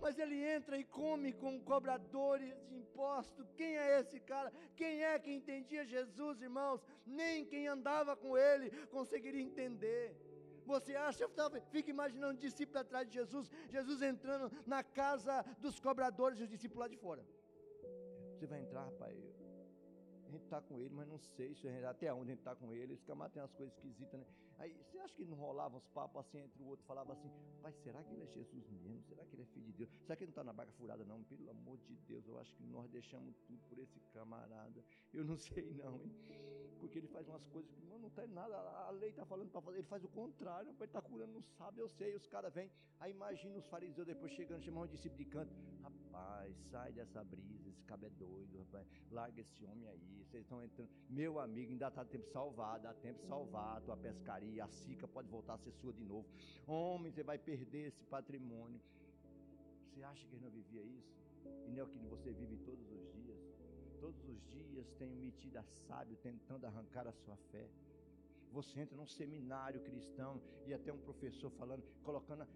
[0.00, 3.52] Mas ele entra e come com cobradores de impostos.
[3.52, 4.52] Quem é esse cara?
[4.76, 6.82] Quem é que entendia Jesus, irmãos?
[7.06, 10.14] Nem quem andava com ele conseguiria entender.
[10.66, 11.28] Você acha,
[11.70, 16.48] fica imaginando um discípulo atrás de Jesus, Jesus entrando na casa dos cobradores e os
[16.48, 17.24] discípulos lá de fora.
[18.34, 19.16] Você vai entrar, rapaz?
[20.26, 22.72] A gente está com ele, mas não sei se até onde a gente está com
[22.74, 22.94] ele.
[22.94, 24.26] Esse camarada tem umas coisas esquisitas, né?
[24.58, 27.30] Aí você acha que não rolava uns papos assim entre o outro, falava assim,
[27.62, 29.02] pai, será que ele é Jesus mesmo?
[29.02, 29.90] Será que ele é filho de Deus?
[30.02, 31.22] Será que ele não está na barca furada, não?
[31.24, 34.84] Pelo amor de Deus, eu acho que nós deixamos tudo por esse camarada.
[35.12, 36.12] Eu não sei não, hein?
[36.80, 38.54] Porque ele faz umas coisas que não tem nada,
[38.86, 41.80] a lei está falando para fazer, ele faz o contrário, ele está curando, não sabe,
[41.80, 45.30] eu sei, os caras vêm, aí imagina os fariseus depois chegando, chamando um discípulo de
[45.30, 50.42] canto, rapaz, sai dessa brisa, esse cabo é doido, rapaz, larga esse homem aí, vocês
[50.42, 53.96] estão entrando, meu amigo, ainda está tempo de salvar, dá tempo de salvar a tua
[53.96, 56.26] pescaria, a sica pode voltar a ser sua de novo,
[56.66, 58.80] homem, você vai perder esse patrimônio,
[59.94, 61.14] você acha que ele não vivia isso?
[61.66, 63.38] E não é o que você vive todos os dias?
[64.00, 67.68] Todos os dias tenho metido a sábio tentando arrancar a sua fé.
[68.52, 72.46] Você entra num seminário cristão e até um professor falando, colocando.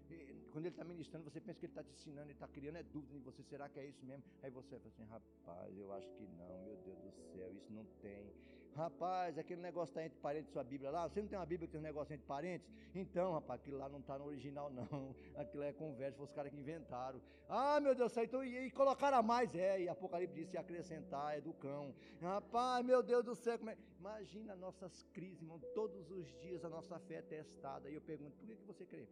[0.51, 2.83] Quando ele está ministrando, você pensa que ele está te ensinando, ele está criando é
[2.83, 3.43] dúvida em você.
[3.43, 4.23] Será que é isso mesmo?
[4.41, 7.85] Aí você fala assim, rapaz, eu acho que não, meu Deus do céu, isso não
[8.01, 8.31] tem.
[8.75, 11.07] Rapaz, aquele negócio está entre parentes sua Bíblia lá.
[11.07, 12.69] Você não tem uma Bíblia que tem um negócio entre parentes?
[12.95, 15.15] Então, rapaz, aquilo lá não está no original, não.
[15.35, 17.21] Aquilo é conversa, foi os caras que inventaram.
[17.47, 20.57] Ah, meu Deus do céu, então, e, e colocaram a mais, é, e Apocalipse disse
[20.57, 21.93] acrescentar, é do cão.
[22.21, 23.77] Rapaz, meu Deus do céu, como é?
[23.99, 27.89] Imagina nossas crises, irmão, todos os dias a nossa fé é testada.
[27.89, 29.07] E eu pergunto, por que, que você crê?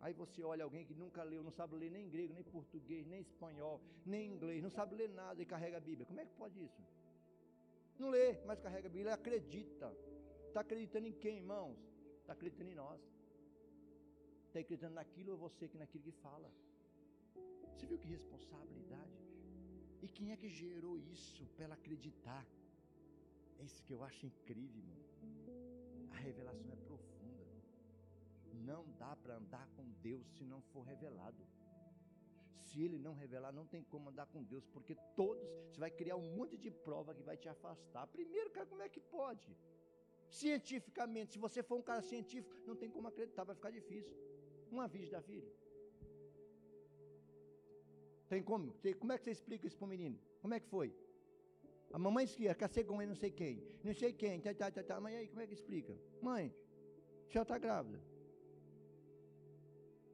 [0.00, 3.20] Aí você olha alguém que nunca leu, não sabe ler nem grego, nem português, nem
[3.20, 6.06] espanhol, nem inglês, não sabe ler nada e carrega a Bíblia.
[6.06, 6.80] Como é que pode isso?
[7.98, 9.92] Não lê, mas carrega a Bíblia, acredita.
[10.46, 11.78] Está acreditando em quem, irmãos?
[12.20, 13.00] Está acreditando em nós.
[14.46, 16.50] Está acreditando naquilo ou você que naquilo que fala.
[17.72, 19.18] Você viu que responsabilidade?
[20.00, 22.46] E quem é que gerou isso para ela acreditar?
[23.58, 24.98] É isso que eu acho incrível, irmão.
[26.12, 27.46] A revelação é profunda.
[28.70, 31.44] Não dá para andar com Deus se não for revelado
[32.84, 36.28] ele não revelar, não tem como andar com Deus, porque todos, você vai criar um
[36.36, 38.06] monte de prova que vai te afastar.
[38.06, 39.56] Primeiro, cara, como é que pode?
[40.28, 44.16] Cientificamente, se você for um cara científico, não tem como acreditar, vai ficar difícil.
[44.70, 45.50] Uma virgem da filha.
[48.28, 48.74] Tem como?
[48.98, 50.18] Como é que você explica isso para o menino?
[50.42, 50.94] Como é que foi?
[51.90, 54.82] A mamãe esquia, ser com ele não sei quem, não sei quem, tá, tá, tá,
[54.82, 55.00] tá.
[55.00, 55.96] Mas aí, como é que explica?
[56.20, 56.54] Mãe,
[57.26, 57.98] senhora está grávida.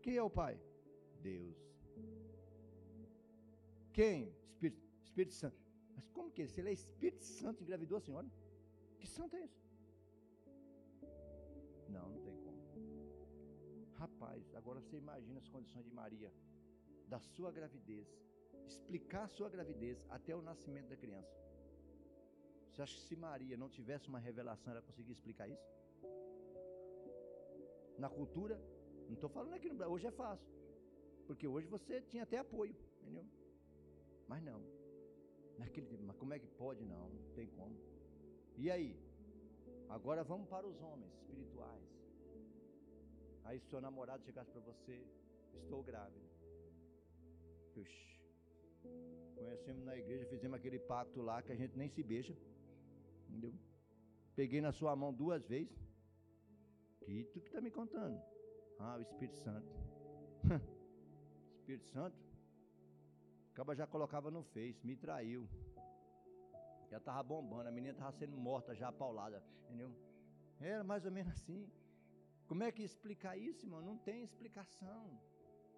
[0.00, 0.60] Quem é o pai?
[1.20, 1.63] Deus.
[3.94, 4.34] Quem?
[4.50, 5.56] Espírito, Espírito Santo.
[5.94, 6.46] Mas como que é?
[6.52, 8.28] Se ele é Espírito Santo, engravidou a senhora?
[8.98, 9.62] Que santo é esse?
[11.88, 12.60] Não, não tem como.
[14.02, 16.32] Rapaz, agora você imagina as condições de Maria,
[17.12, 18.08] da sua gravidez,
[18.66, 21.36] explicar a sua gravidez até o nascimento da criança.
[22.68, 25.70] Você acha que se Maria não tivesse uma revelação, ela conseguia explicar isso?
[27.96, 28.56] Na cultura,
[29.06, 30.52] não estou falando aqui no Brasil, hoje é fácil.
[31.28, 33.24] Porque hoje você tinha até apoio, entendeu?
[34.28, 34.62] Mas não.
[35.58, 36.84] Naquele tempo, mas como é que pode?
[36.84, 37.76] Não, não tem como.
[38.56, 38.96] E aí?
[39.88, 41.82] Agora vamos para os homens espirituais.
[43.44, 45.04] Aí seu namorado chegasse para você,
[45.54, 46.28] estou grávida.
[47.74, 48.14] Puxa.
[49.36, 52.34] Conhecemos na igreja, fizemos aquele pacto lá que a gente nem se beija.
[53.28, 53.52] Entendeu?
[54.34, 55.78] Peguei na sua mão duas vezes.
[57.00, 58.20] Que tu que está me contando?
[58.78, 59.68] Ah, o Espírito Santo.
[61.60, 62.23] Espírito Santo?
[63.54, 65.48] Acaba já colocava no Face, me traiu.
[66.90, 69.94] Já estava bombando, a menina estava sendo morta, já paulada, entendeu?
[70.58, 71.70] Era mais ou menos assim.
[72.48, 73.80] Como é que explicar isso, irmão?
[73.80, 75.20] Não tem explicação.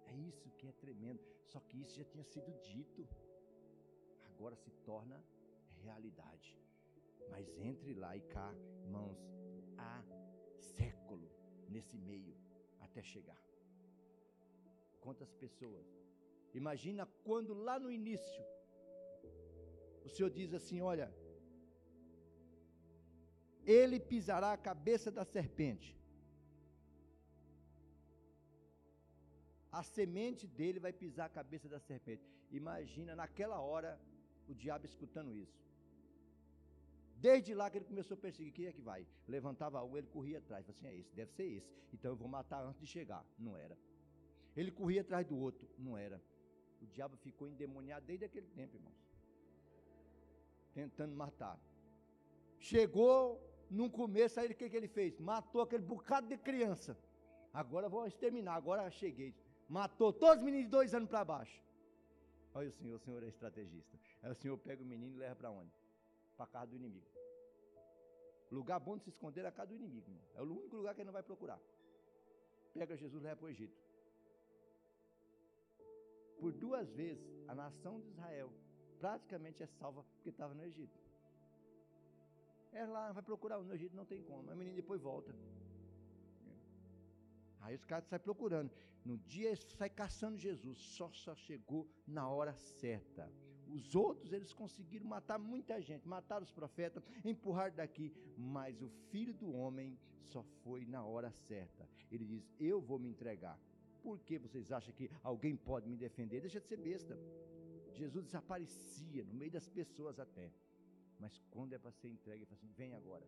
[0.07, 1.21] É isso que é tremendo.
[1.45, 3.07] Só que isso já tinha sido dito.
[4.25, 5.23] Agora se torna
[5.83, 6.59] realidade.
[7.29, 8.51] Mas entre lá e cá,
[8.85, 9.19] irmãos,
[9.77, 10.03] há
[10.57, 11.29] século
[11.69, 12.35] nesse meio
[12.79, 13.39] até chegar.
[14.99, 16.06] Quantas pessoas?
[16.53, 18.43] Imagina quando lá no início
[20.05, 21.13] o Senhor diz assim: Olha,
[23.65, 25.97] ele pisará a cabeça da serpente.
[29.71, 32.23] A semente dele vai pisar a cabeça da serpente.
[32.49, 33.99] Imagina naquela hora
[34.47, 35.59] o diabo escutando isso.
[37.19, 39.05] Desde lá que ele começou a perseguir, quem é que vai?
[39.27, 40.69] Levantava um, ele corria atrás.
[40.69, 41.69] Assim: é esse, deve ser esse.
[41.93, 43.25] Então eu vou matar antes de chegar.
[43.37, 43.77] Não era.
[44.55, 45.67] Ele corria atrás do outro.
[45.77, 46.21] Não era.
[46.81, 48.95] O diabo ficou endemoniado desde aquele tempo, irmãos.
[50.73, 51.59] Tentando matar.
[52.59, 55.19] Chegou no começo, aí o que, que ele fez?
[55.19, 56.97] Matou aquele bocado de criança.
[57.53, 59.33] Agora vou exterminar, agora cheguei.
[59.67, 61.61] Matou todos os meninos de dois anos para baixo.
[62.53, 63.99] Olha o senhor, o senhor é estrategista.
[64.23, 65.71] Aí o senhor pega o menino e leva para onde?
[66.35, 67.05] Para casa do inimigo.
[68.51, 70.09] Lugar bom de se esconder é a casa do inimigo.
[70.09, 70.23] Irmão.
[70.35, 71.59] É o único lugar que ele não vai procurar.
[72.73, 73.75] Pega Jesus e leva para o Egito.
[76.39, 78.51] Por duas vezes, a nação de Israel
[78.99, 80.99] praticamente é salva porque estava no Egito.
[82.71, 84.43] É lá, vai procurar no Egito, não tem como.
[84.43, 85.33] Mas o menino depois volta.
[87.61, 88.71] Aí os caras saem procurando.
[89.03, 90.77] No dia eles saem caçando Jesus.
[90.77, 93.31] Só só chegou na hora certa.
[93.67, 99.33] Os outros eles conseguiram matar muita gente, mataram os profetas, empurrar daqui, mas o filho
[99.33, 101.87] do homem só foi na hora certa.
[102.11, 103.59] Ele diz: Eu vou me entregar.
[104.07, 106.39] Por que vocês acham que alguém pode me defender?
[106.39, 107.13] Deixa de ser besta.
[107.91, 110.49] Jesus desaparecia no meio das pessoas até.
[111.19, 113.27] Mas quando é para ser entregue, ele fala assim: Vem agora.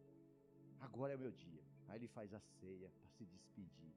[0.80, 1.62] Agora é o meu dia.
[1.90, 3.94] Aí ele faz a ceia para se despedir.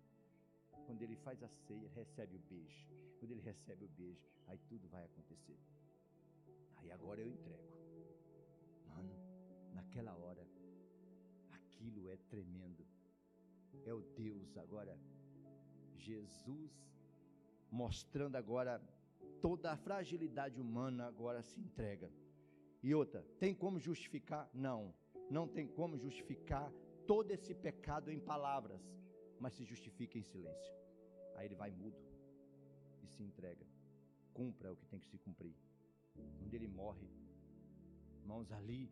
[0.85, 2.89] Quando ele faz a ceia, recebe o beijo.
[3.21, 5.61] Quando ele recebe o beijo, aí tudo vai acontecer.
[6.79, 7.73] Aí agora eu entrego.
[8.89, 9.15] Mano,
[9.73, 10.45] naquela hora,
[11.53, 12.85] aquilo é tremendo.
[13.87, 14.99] É o Deus agora.
[16.03, 16.71] Jesus
[17.71, 18.81] mostrando agora
[19.41, 22.11] toda a fragilidade humana agora se entrega.
[22.83, 24.49] E outra, tem como justificar?
[24.53, 24.93] Não.
[25.31, 26.71] Não tem como justificar
[27.07, 28.83] todo esse pecado em palavras
[29.43, 30.73] mas se justifica em silêncio.
[31.35, 32.01] Aí ele vai mudo
[33.03, 33.67] e se entrega.
[34.33, 35.57] Cumpra o que tem que se cumprir.
[36.39, 37.09] Quando ele morre,
[38.21, 38.83] irmãos, ali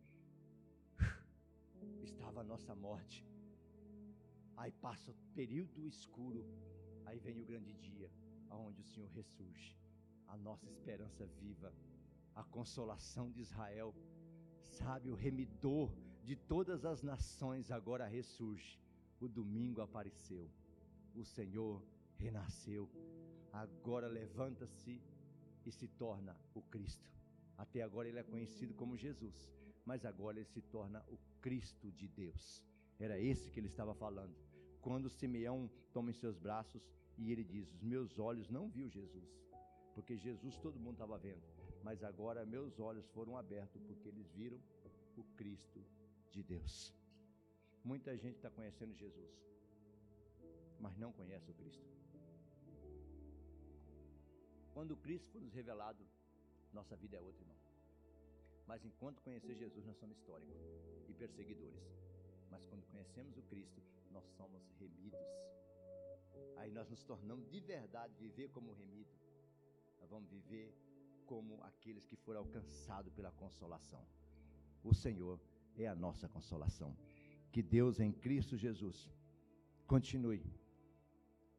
[2.03, 3.25] estava a nossa morte.
[4.57, 6.45] Aí passa o período escuro,
[7.11, 8.11] aí vem o grande dia,
[8.49, 9.77] aonde o Senhor ressurge.
[10.27, 11.73] A nossa esperança viva,
[12.35, 13.95] a consolação de Israel,
[14.63, 15.93] sabe, o remidor
[16.25, 18.81] de todas as nações agora ressurge
[19.21, 20.51] o domingo apareceu,
[21.15, 21.85] o Senhor
[22.17, 22.89] renasceu,
[23.53, 25.01] agora levanta-se
[25.67, 27.11] e se torna o Cristo.
[27.57, 29.53] Até agora ele é conhecido como Jesus,
[29.85, 32.65] mas agora ele se torna o Cristo de Deus.
[32.99, 34.35] Era esse que ele estava falando.
[34.81, 36.83] Quando Simeão toma em seus braços
[37.21, 39.31] e ele diz: Os meus olhos não viu Jesus,
[39.95, 41.47] porque Jesus todo mundo estava vendo,
[41.85, 44.59] mas agora meus olhos foram abertos porque eles viram
[45.17, 45.85] o Cristo
[46.31, 46.95] de Deus.
[47.85, 49.31] Muita gente está conhecendo Jesus,
[50.79, 51.87] mas não conhece o Cristo.
[54.73, 56.03] Quando o Cristo for nos revelado,
[56.73, 57.57] nossa vida é outra, irmão.
[58.67, 60.57] Mas enquanto conhecer Jesus, nós somos históricos
[61.09, 61.83] e perseguidores.
[62.51, 65.21] Mas quando conhecemos o Cristo, nós somos remidos.
[66.57, 69.11] Aí nós nos tornamos de verdade viver como remido.
[70.01, 70.75] Nós vamos viver
[71.27, 74.05] como aqueles que foram alcançados pela consolação.
[74.83, 75.41] O Senhor
[75.77, 76.97] é a nossa consolação
[77.53, 79.11] que Deus em Cristo Jesus
[79.87, 80.45] continue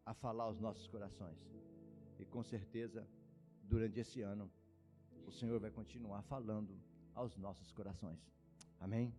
[0.06, 1.38] a falar aos nossos corações.
[2.20, 3.08] E com certeza,
[3.64, 4.52] durante esse ano,
[5.26, 6.80] o Senhor vai continuar falando
[7.14, 8.20] aos nossos corações.
[8.80, 9.14] Amém?